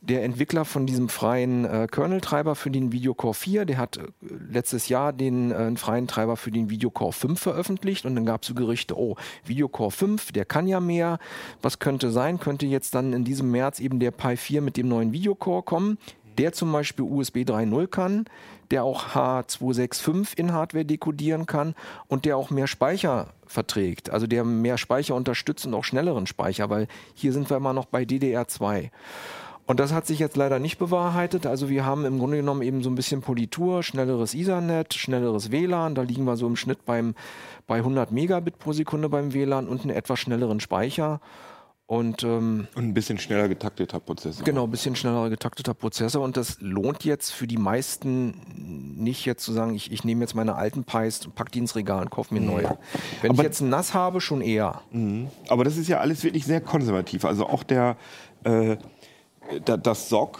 [0.00, 4.08] der Entwickler von diesem freien äh, Kernel-Treiber für den Videocore 4, der hat äh,
[4.50, 8.48] letztes Jahr den äh, freien Treiber für den Videocore 5 veröffentlicht und dann gab es
[8.48, 9.14] so Gerüchte, oh,
[9.44, 11.20] Videocore 5, der kann ja mehr.
[11.62, 12.40] Was könnte sein?
[12.40, 15.96] Könnte jetzt dann in diesem März eben der Pi 4 mit dem neuen Videocore kommen,
[16.40, 18.24] der zum Beispiel USB 3.0 kann,
[18.70, 21.74] der auch H265 in Hardware dekodieren kann
[22.08, 26.70] und der auch mehr Speicher verträgt, also der mehr Speicher unterstützt und auch schnelleren Speicher,
[26.70, 28.88] weil hier sind wir immer noch bei DDR2.
[29.66, 31.46] Und das hat sich jetzt leider nicht bewahrheitet.
[31.46, 35.94] Also wir haben im Grunde genommen eben so ein bisschen Politur, schnelleres Ethernet, schnelleres WLAN.
[35.94, 37.14] Da liegen wir so im Schnitt beim,
[37.66, 41.20] bei 100 Megabit pro Sekunde beim WLAN und einen etwas schnelleren Speicher.
[41.90, 44.44] Und ähm, Und ein bisschen schneller getakteter Prozessor.
[44.44, 48.36] Genau, ein bisschen schneller getakteter Prozessor und das lohnt jetzt für die meisten
[48.96, 51.74] nicht jetzt zu sagen, ich, ich nehme jetzt meine alten Pies und pack die ins
[51.74, 52.78] Regal und kaufe mir neue.
[53.22, 54.82] Wenn Aber- ich jetzt ein NAS habe, schon eher.
[55.48, 57.24] Aber das ist ja alles wirklich sehr konservativ.
[57.24, 57.96] Also auch der,
[58.44, 58.76] äh,
[59.64, 60.38] da, das SOC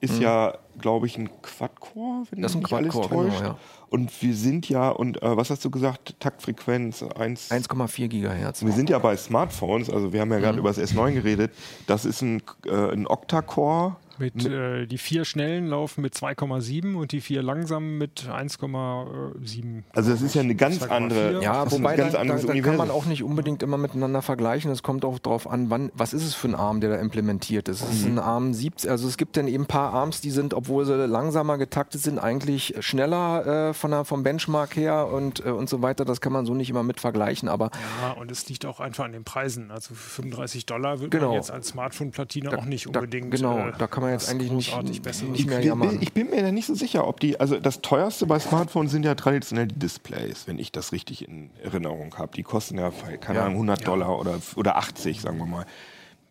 [0.00, 2.42] ist ja, glaube ich, ein Quad-Core, wenn.
[2.42, 3.42] Das ist ein mich nicht alles Quad-Core, genau, täuscht.
[3.42, 3.58] ja.
[3.90, 7.50] Und wir sind ja, und äh, was hast du gesagt, Taktfrequenz 1.
[7.50, 8.64] 1,4 Gigahertz.
[8.64, 10.58] Wir sind ja bei Smartphones, also wir haben ja gerade Mhm.
[10.60, 11.52] über das S9 geredet.
[11.86, 13.96] Das ist ein, äh, ein Octa-Core.
[14.18, 19.84] Mit, äh, die vier schnellen laufen mit 2,7 und die vier langsamen mit 1,7.
[19.94, 20.90] Also das ist ja eine ganz 2,4.
[20.90, 24.22] andere, Ja, wobei da, ganz da, anderes da kann man auch nicht unbedingt immer miteinander
[24.22, 24.70] vergleichen.
[24.70, 27.68] Es kommt auch darauf an, wann, was ist es für ein ARM, der da implementiert
[27.68, 27.82] ist.
[27.82, 28.12] Es ist Mhm.
[28.14, 30.94] ein ARM 17, also es gibt dann eben ein paar ARMs, die sind, obwohl sie
[31.06, 35.82] langsamer getaktet sind, eigentlich schneller äh, von der, vom Benchmark her und, äh, und so
[35.82, 36.04] weiter.
[36.04, 37.70] Das kann man so nicht immer mit vergleichen, aber
[38.02, 39.70] Ja, und es liegt auch einfach an den Preisen.
[39.70, 41.28] Also für 35 Dollar wird Genau.
[41.28, 43.30] man jetzt als Smartphone-Platine auch nicht da, unbedingt.
[43.30, 45.98] genau, äh, da kann man jetzt was eigentlich nicht, nicht mehr ich, bin, jammern.
[46.00, 49.04] ich bin mir da nicht so sicher, ob die, also das teuerste bei Smartphones sind
[49.04, 52.34] ja traditionell die Displays, wenn ich das richtig in Erinnerung habe.
[52.36, 52.90] Die kosten ja,
[53.20, 53.44] keine Ja.
[53.44, 55.66] Ahnung, 100 Dollar oder, oder 80, sagen wir mal.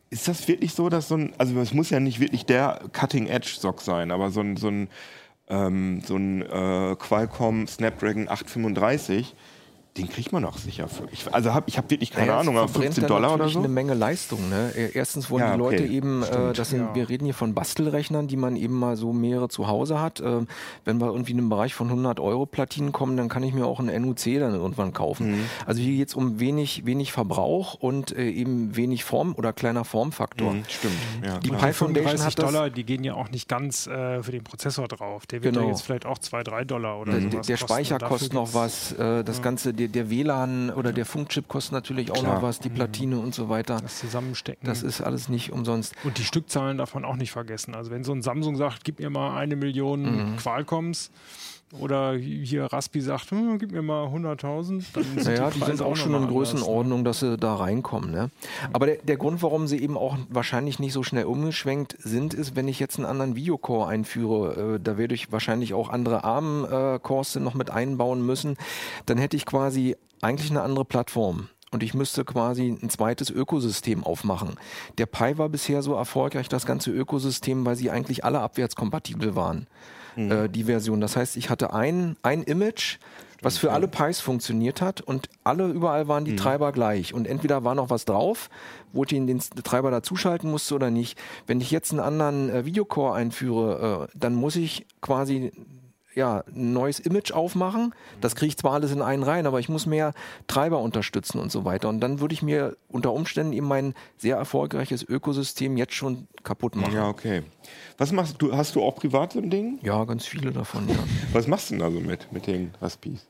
[0.09, 3.81] Ist das wirklich so, dass so ein, also es muss ja nicht wirklich der Cutting-Edge-Sock
[3.81, 4.87] sein, aber so ein, so ein,
[5.49, 9.35] ähm, so ein äh, Qualcomm Snapdragon 835,
[9.97, 11.07] den kriegt man auch sicher für.
[11.11, 13.37] Ich, also hab, ich habe wirklich keine Naja, Ahnung, aber verbrennt 15 dann Dollar oder
[13.39, 13.59] natürlich so?
[13.59, 14.49] eine Menge Leistung.
[14.49, 14.71] Ne?
[14.75, 15.93] E- Erstens wollen Ja, die Leute okay.
[15.93, 16.95] eben, äh, das sind, Ja.
[16.95, 20.19] wir reden hier von Bastelrechnern, die man eben mal so mehrere zu Hause hat.
[20.21, 20.47] Ähm,
[20.85, 23.65] wenn wir irgendwie in den Bereich von 100 Euro Platinen kommen, dann kann ich mir
[23.65, 25.31] auch einen NUC dann irgendwann kaufen.
[25.31, 25.39] Mhm.
[25.65, 29.83] Also hier geht es um wenig, wenig Verbrauch und äh, eben wenig Form oder kleiner
[29.85, 30.53] Formfaktor.
[30.53, 30.93] Mhm, stimmt.
[31.25, 31.37] Ja.
[31.39, 32.45] Die Pi die Foundation 35 hat das.
[32.45, 35.25] Dollar, die gehen ja auch nicht ganz äh, für den Prozessor drauf.
[35.27, 35.65] Der wird Genau.
[35.67, 37.73] ja jetzt vielleicht auch 2, 3 Dollar oder Der, sowas der kosten.
[37.73, 41.73] Speicher kostet noch was, äh, das ganze, der, der, der WLAN oder der Funkchip kostet
[41.73, 42.35] natürlich auch Klar.
[42.35, 43.79] noch was, die Platine und so weiter.
[43.81, 44.65] Das Zusammenstecken.
[44.67, 45.93] Das ist alles nicht umsonst.
[46.03, 47.75] und die Stückzahlen darf man auch nicht vergessen.
[47.75, 49.87] Also wenn so ein Samsung sagt, gib mir mal eine Million
[50.33, 50.37] Mhm.
[50.37, 51.11] Qualcomms
[51.79, 55.81] oder hier Raspi sagt, hm, gib mir mal 100.000, dann sind Naja, die, die sind
[55.81, 56.27] auch schon in?
[56.27, 58.11] Größenordnung, dass sie da reinkommen.
[58.11, 58.29] Ne?
[58.71, 62.55] Aber der, der Grund, warum sie eben auch wahrscheinlich nicht so schnell umgeschwenkt sind, ist,
[62.55, 67.35] wenn ich jetzt einen anderen Videocore einführe, äh, da werde ich wahrscheinlich auch andere ARM-Cores
[67.35, 68.55] noch mit einbauen müssen,
[69.05, 71.49] dann hätte ich quasi eigentlich eine andere Plattform.
[71.71, 74.55] Und ich müsste quasi ein zweites Ökosystem aufmachen.
[74.97, 79.67] Der Pi war bisher so erfolgreich, das ganze Ökosystem, weil sie eigentlich alle abwärtskompatibel waren,
[80.17, 81.01] äh, die Version.
[81.01, 82.97] Das heißt, ich hatte ein, ein Image,
[83.41, 87.13] was für alle Pis funktioniert hat und alle überall waren die Treiber gleich.
[87.13, 88.49] Und entweder war noch was drauf,
[88.93, 91.19] wo ich den, den Treiber dazuschalten musste oder nicht.
[91.45, 95.51] Wenn ich jetzt einen anderen äh, Videocore einführe, äh, dann muss ich quasi
[96.17, 97.93] ja, ein neues Image aufmachen.
[98.19, 100.13] Das kriege ich zwar alles in einen rein, aber ich muss mehr
[100.47, 101.87] Treiber unterstützen und so weiter.
[101.89, 106.75] Und dann würde ich mir unter Umständen eben mein sehr erfolgreiches Ökosystem jetzt schon kaputt
[106.75, 106.93] machen.
[106.93, 107.43] Ja, okay.
[107.97, 108.51] Was machst du?
[108.51, 109.79] Hast du auch privat so ein Ding?
[109.83, 110.95] Ja, ganz viele davon, ja.
[111.33, 113.27] Was machst du denn also mit, mit den Raspis?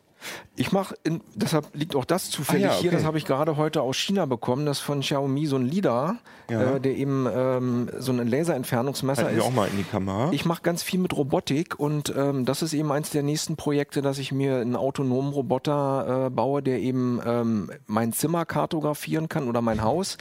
[0.55, 0.95] Ich mache,
[1.35, 2.97] deshalb liegt auch das zufällig Ah ja, hier, okay.
[2.97, 6.17] das habe ich gerade heute aus China bekommen, das von Xiaomi so ein LIDAR,
[6.49, 6.75] Ja.
[6.75, 9.47] äh, der eben ähm, so ein Laserentfernungsmesser Halten wir ist.
[9.49, 10.29] auch mal in die Kamera.
[10.31, 14.01] Ich mache ganz viel mit Robotik und ähm, das ist eben eins der nächsten Projekte,
[14.01, 19.47] dass ich mir einen autonomen Roboter äh, baue, der eben ähm, mein Zimmer kartografieren kann
[19.47, 20.17] oder mein Haus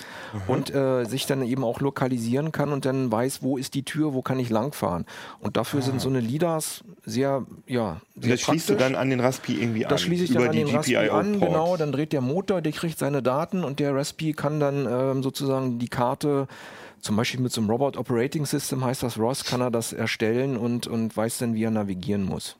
[0.47, 4.13] und äh, sich dann eben auch lokalisieren kann und dann weiß, wo ist die Tür,
[4.13, 5.07] wo kann ich langfahren.
[5.41, 8.93] Und dafür sind so eine LIDARs sehr, ja, Und sehr das schließt du praktisch.
[8.93, 9.91] dann an den Raspi irgendwie an.
[9.91, 12.61] Das schließe ich über dann an die den Raspi an, genau, dann dreht der Motor,
[12.61, 16.47] der kriegt seine Daten und der Raspi kann dann ähm, sozusagen die Karte,
[17.01, 20.57] zum Beispiel mit so einem Robot Operating System heißt das ROS, kann er das erstellen
[20.57, 22.57] und, und weiß dann, wie er navigieren muss.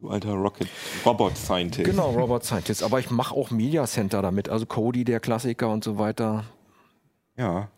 [0.00, 0.68] Du alter Rocket
[1.06, 1.88] Robot Scientist.
[1.90, 2.82] Genau, Robot Scientist.
[2.82, 6.44] Aber ich mache auch Media Center damit, also Cody, der Klassiker und so weiter.
[7.36, 7.68] Ja.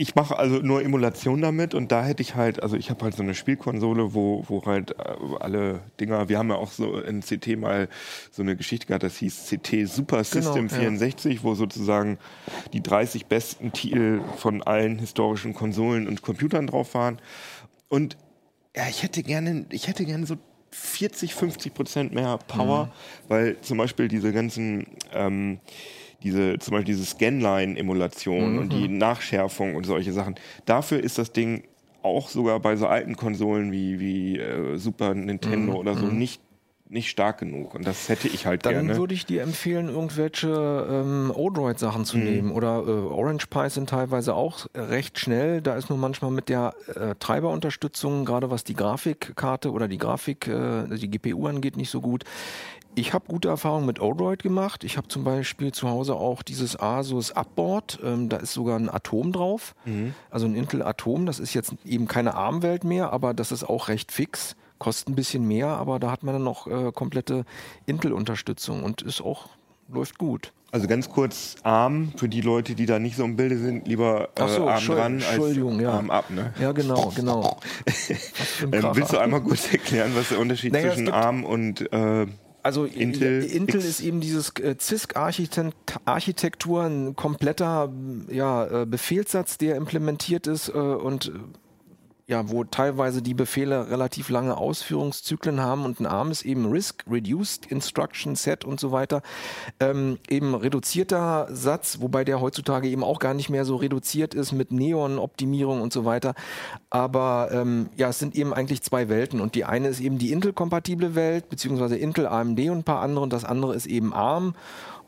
[0.00, 3.16] Ich mache also nur Emulation damit und da hätte ich halt, also ich habe halt
[3.16, 7.20] so eine Spielkonsole, wo, wo halt äh, alle Dinger, wir haben ja auch so in
[7.20, 7.88] CT mal
[8.30, 10.76] so eine Geschichte gehabt, das hieß CT Super System ja.
[10.76, 12.18] 64, wo sozusagen
[12.72, 17.18] die 30 besten Titel von allen historischen Konsolen und Computern drauf waren.
[17.88, 18.16] Und
[18.76, 20.36] ja, ich hätte gerne, ich hätte gerne so
[20.70, 22.92] 40, 50 Prozent mehr Power,
[23.26, 25.58] weil zum Beispiel diese ganzen, ähm,
[26.22, 30.34] diese, zum Beispiel diese Scanline-Emulation und die Nachschärfung und solche Sachen.
[30.64, 31.64] Dafür ist das Ding
[32.02, 36.40] auch sogar bei so alten Konsolen wie, wie äh, Super Nintendo oder so nicht,
[36.88, 37.74] nicht stark genug.
[37.74, 38.96] Und das hätte ich halt Dann gerne.
[38.96, 42.50] würde ich dir empfehlen, irgendwelche ähm, Odroid-Sachen zu nehmen.
[42.50, 45.60] Oder äh, Orange Pi sind teilweise auch recht schnell.
[45.60, 50.48] Da ist nur manchmal mit der äh, Treiberunterstützung, gerade was die Grafikkarte oder die Grafik,
[50.48, 52.24] äh, die GPU angeht, nicht so gut.
[52.98, 54.82] Ich habe gute Erfahrungen mit Odroid gemacht.
[54.82, 58.00] Ich habe zum Beispiel zu Hause auch dieses Asus Upboard.
[58.02, 59.76] Ähm, da ist sogar ein Atom drauf.
[60.30, 61.24] Also ein Intel Atom.
[61.24, 64.56] Das ist jetzt eben keine ARM-Welt mehr, aber das ist auch recht fix.
[64.78, 67.44] Kostet ein bisschen mehr, aber da hat man dann noch äh, komplette
[67.86, 69.48] Intel-Unterstützung und ist auch,
[69.88, 70.52] läuft gut.
[70.72, 74.30] Also ganz kurz, Arm, für die Leute, die da nicht so im Bilde sind, lieber
[74.34, 75.92] äh, so, Arm dran als ja.
[75.92, 76.30] Arm ab.
[76.30, 76.52] Ne?
[76.60, 77.58] Ja, genau, genau.
[78.60, 82.26] Ähm, willst du einmal kurz erklären, was der Unterschied Naja, zwischen Arm und äh,
[82.68, 87.90] Also Intel Intel, Intel ist eben dieses äh, CISC-Architektur, ein kompletter
[88.30, 91.30] ja, äh, Befehlssatz, der implementiert ist äh, und äh,
[92.28, 97.02] ja, wo teilweise die Befehle relativ lange Ausführungszyklen haben und ein ARM ist eben RISC,
[97.10, 99.22] Reduced Instruction Set und so weiter.
[99.80, 104.52] Ähm, eben reduzierter Satz, wobei der heutzutage eben auch gar nicht mehr so reduziert ist
[104.52, 106.34] mit Neon-Optimierung und so weiter.
[106.90, 110.30] Aber ähm, ja, es sind eben eigentlich zwei Welten und die eine ist eben die
[110.30, 114.54] Intel-kompatible Welt, beziehungsweise Intel, AMD und ein paar andere und das andere ist eben ARM.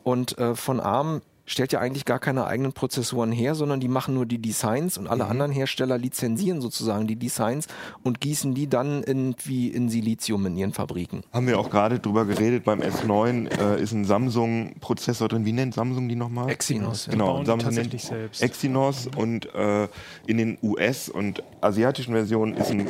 [0.03, 4.13] Und äh, von ARM stellt ja eigentlich gar keine eigenen Prozessoren her, sondern die machen
[4.13, 7.67] nur die Designs und alle anderen Hersteller lizenzieren sozusagen die Designs
[8.03, 11.23] und gießen die dann irgendwie in Silizium in ihren Fabriken.
[11.33, 15.45] haben wir auch gerade drüber geredet, beim S9 äh, ist ein Samsung-Prozessor drin.
[15.45, 16.49] Wie nennt Samsung die nochmal?
[16.49, 17.07] Exynos.
[17.07, 17.13] ja.
[17.13, 18.41] Genau, Samsung tatsächlich nennt selbst.
[18.41, 19.87] Exynos und äh,
[20.27, 22.87] in den US- und asiatischen Versionen ist ein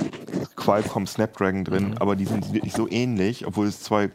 [0.55, 4.11] Qualcomm Snapdragon drin, aber die sind wirklich so ähnlich, obwohl es zwei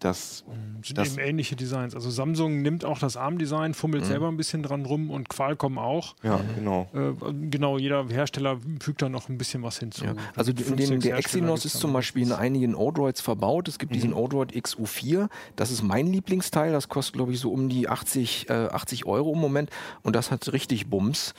[0.00, 0.44] das,
[0.84, 1.94] sind das eben ähnliche Designs.
[1.94, 4.08] Also Samsung nimmt auch das ARM-Design, fummelt Mhm.
[4.08, 6.14] selber ein bisschen dran rum und Qualcomm auch.
[6.22, 6.88] ja genau.
[6.94, 7.12] Äh,
[7.50, 10.04] genau, jeder Hersteller fügt da noch ein bisschen was hinzu.
[10.04, 10.14] Ja.
[10.36, 11.92] Also dem, sechs der Exynos ist zum.
[11.92, 13.66] Beispiel in einigen Odroids verbaut.
[13.66, 15.28] Es gibt diesen Odroid XU4.
[15.56, 16.70] Das ist mein Lieblingsteil.
[16.72, 19.70] Das kostet, glaube ich, so um die 80, äh, 80 Euro im Moment.
[20.02, 21.34] Und das hat richtig Bums.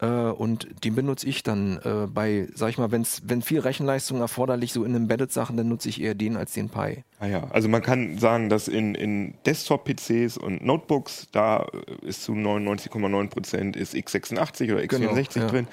[0.00, 4.20] Äh, und den benutze ich dann äh, bei, sag ich mal, wenn's, wenn viel Rechenleistung
[4.20, 7.02] erforderlich, so in Embedded-Sachen, dann nutze ich eher den als den Pi.
[7.20, 11.66] Ah ja, also man kann sagen, dass in in, in Desktop-PCs und Notebooks, da
[12.02, 15.46] äh, ist zu 99,9% ist x86 oder x64 Genau, ja.
[15.50, 15.66] drin.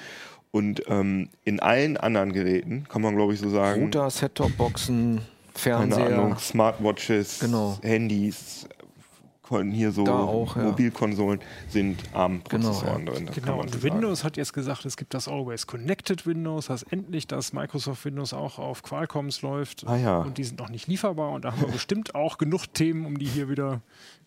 [0.50, 5.24] Und ähm, in allen anderen Geräten, kann man glaube ich so sagen, Router, Set-Top-Boxen, keine
[5.54, 6.18] Fernseher.
[6.18, 7.78] Ahnung, Smartwatches, Genau.
[7.82, 8.66] Handys,
[9.58, 10.62] kon- hier so auch, ja.
[10.64, 13.26] Mobilkonsolen sind ARM-Prozessoren Genau, drin.
[13.26, 13.82] das Genau, und sagen.
[13.82, 18.32] Windows hat jetzt gesagt, es gibt das Always Connected Windows, heißt endlich, dass Microsoft Windows
[18.32, 19.86] auch auf Qualcomms läuft.
[19.86, 20.18] Ah ja.
[20.22, 23.18] Und die sind noch nicht lieferbar und da haben wir bestimmt auch genug Themen, um
[23.18, 23.80] die hier wieder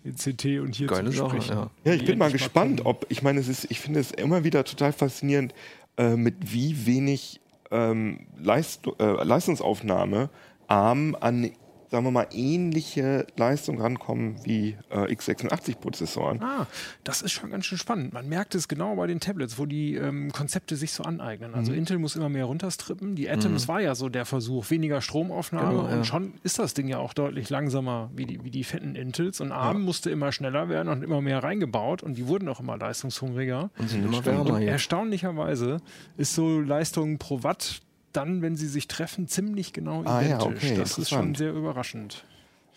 [0.04, 1.70] in CT und hier Geile zu Sache, besprechen.
[1.84, 1.92] ja.
[1.92, 2.88] Ja, ich bin mal gespannt, kommen.
[2.88, 5.54] ob, ich meine, es ist, ich finde es immer wieder total faszinierend,
[5.98, 10.30] äh, mit wie wenig ähm, Leist, äh, Leistungsaufnahme
[10.68, 11.50] ARM an,
[11.96, 16.42] sagen wir mal, ähnliche Leistung rankommen wie äh, x86-Prozessoren.
[16.44, 16.68] Ah,
[17.06, 18.12] das ist schon ganz schön spannend.
[18.12, 21.54] Man merkt es genau bei den Tablets, wo die ähm, Konzepte sich so aneignen.
[21.56, 21.78] Also Mhm.
[21.78, 23.16] Intel muss immer mehr runterstrippen.
[23.16, 25.96] Die Atoms war ja so der Versuch, weniger Stromaufnahme Genau, ja.
[25.96, 29.40] und schon ist das Ding ja auch deutlich langsamer wie die, wie die fetten Intels.
[29.40, 32.76] Und ARM musste immer schneller werden und immer mehr reingebaut und die wurden auch immer
[32.78, 33.70] leistungshungriger.
[33.78, 35.78] Und sind immer wärmer Und erstaunlicherweise
[36.18, 37.80] ist so Leistung pro Watt
[38.16, 40.64] dann, wenn sie sich treffen, ziemlich genau Ah, ja, identisch.
[40.64, 42.24] okay, das ist schon sehr überraschend.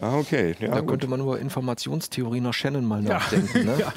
[0.00, 0.54] Ah, okay.
[0.60, 0.90] Ja, Da gut.
[0.90, 3.48] könnte man über Informationstheorie nach Shannon mal nachdenken.
[3.66, 3.74] Ne?
[3.80, 3.92] Ja,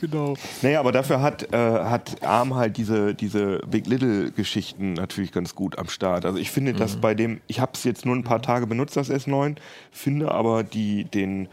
[0.00, 0.34] genau.
[0.62, 5.78] Naja, aber dafür hat, äh, hat ARM halt diese, diese Big Little-Geschichten natürlich ganz gut
[5.78, 6.24] am Start.
[6.24, 8.96] Also ich finde, dass bei dem, ich habe es jetzt nur ein paar Tage benutzt,
[8.96, 9.56] das S9,
[9.90, 11.48] finde aber die, den, äh,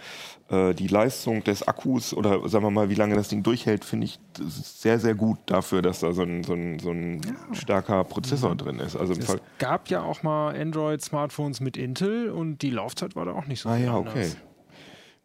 [0.49, 4.17] die Leistung des Akkus oder sagen wir mal, wie lange das Ding durchhält, finde ich
[4.39, 7.19] sehr, sehr gut dafür, dass da so ein, so ein, so ein
[7.51, 8.95] starker Prozessor drin ist.
[8.95, 9.41] Also im Es Fall.
[9.59, 13.67] gab ja auch mal Android-Smartphones mit Intel und die Laufzeit war da auch nicht so
[13.67, 14.13] Ah ja, anders.
[14.13, 14.29] okay.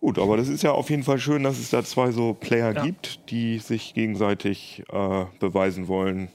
[0.01, 2.75] Gut, aber das ist ja auf jeden Fall schön, dass es da zwei so Player
[2.75, 2.83] Ja.
[2.85, 6.31] gibt, die sich gegenseitig äh, beweisen wollen,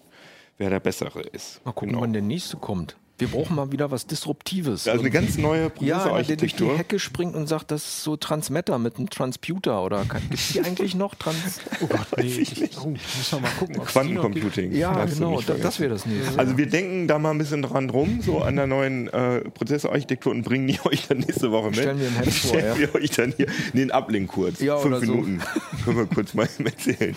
[0.57, 1.59] wer der Bessere ist.
[1.65, 2.01] Mal gucken, Genau.
[2.03, 2.95] wann der nächste kommt.
[3.19, 4.87] Wir brauchen mal wieder was Disruptives.
[4.87, 6.77] Also eine ganz neue ja, einer, der durch die Prozessorarchitektur.
[6.77, 10.61] Hecke springt und sagt, das ist so Transmitter mit einem Transputer oder gibt es die
[10.61, 11.15] eigentlich noch?
[11.15, 13.75] Trans Oh Gott, nee, ich, oh, muss mal gucken.
[13.83, 14.71] Quantencomputing.
[14.75, 16.37] ja, genau, da, das wäre das nächste.
[16.37, 20.31] Also wir denken da mal ein bisschen dran rum, so an der neuen äh, Prozessorarchitektur
[20.31, 21.77] und bringen die euch dann nächste Woche mit.
[21.77, 22.93] Stellen wir im Heft vor, Stellen ja.
[22.93, 24.59] wir euch dann hier den Ablink kurz.
[24.59, 25.13] Ja, Fünf oder so.
[25.13, 25.41] Minuten.
[25.83, 27.15] Können wir kurz mal erzählen.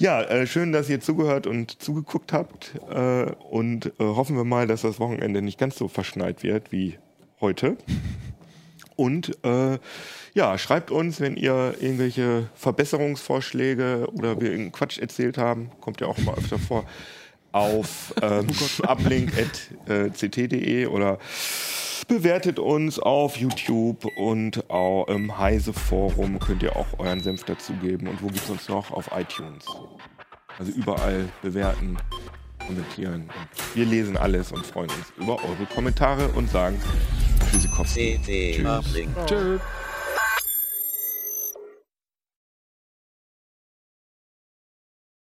[0.00, 2.72] Ja, äh, schön, dass ihr zugehört und zugeguckt habt.
[2.90, 6.98] Äh, und äh, hoffen wir mal, dass das Wochenende nicht ganz so verschneit wird wie
[7.40, 7.76] heute.
[8.96, 9.78] Und äh,
[10.34, 16.06] ja, schreibt uns, wenn ihr irgendwelche Verbesserungsvorschläge oder wir irgendeinen Quatsch erzählt haben, kommt ja
[16.06, 16.84] auch mal öfter vor,
[17.52, 18.48] auf ähm,
[18.82, 21.18] uplink.ct.de oder
[22.08, 28.08] bewertet uns auf YouTube und auch im Heise Forum könnt ihr auch euren Senf dazugeben.
[28.08, 28.90] Und wo gibt es uns noch?
[28.90, 29.64] Auf iTunes.
[30.58, 31.96] Also überall bewerten,
[32.66, 33.28] kommentieren.
[33.74, 36.80] Wir lesen alles und freuen uns über eure Kommentare und sagen
[37.50, 38.18] Tschüssikowski.
[38.22, 39.10] CT Uplink.
[39.26, 39.58] Tschö.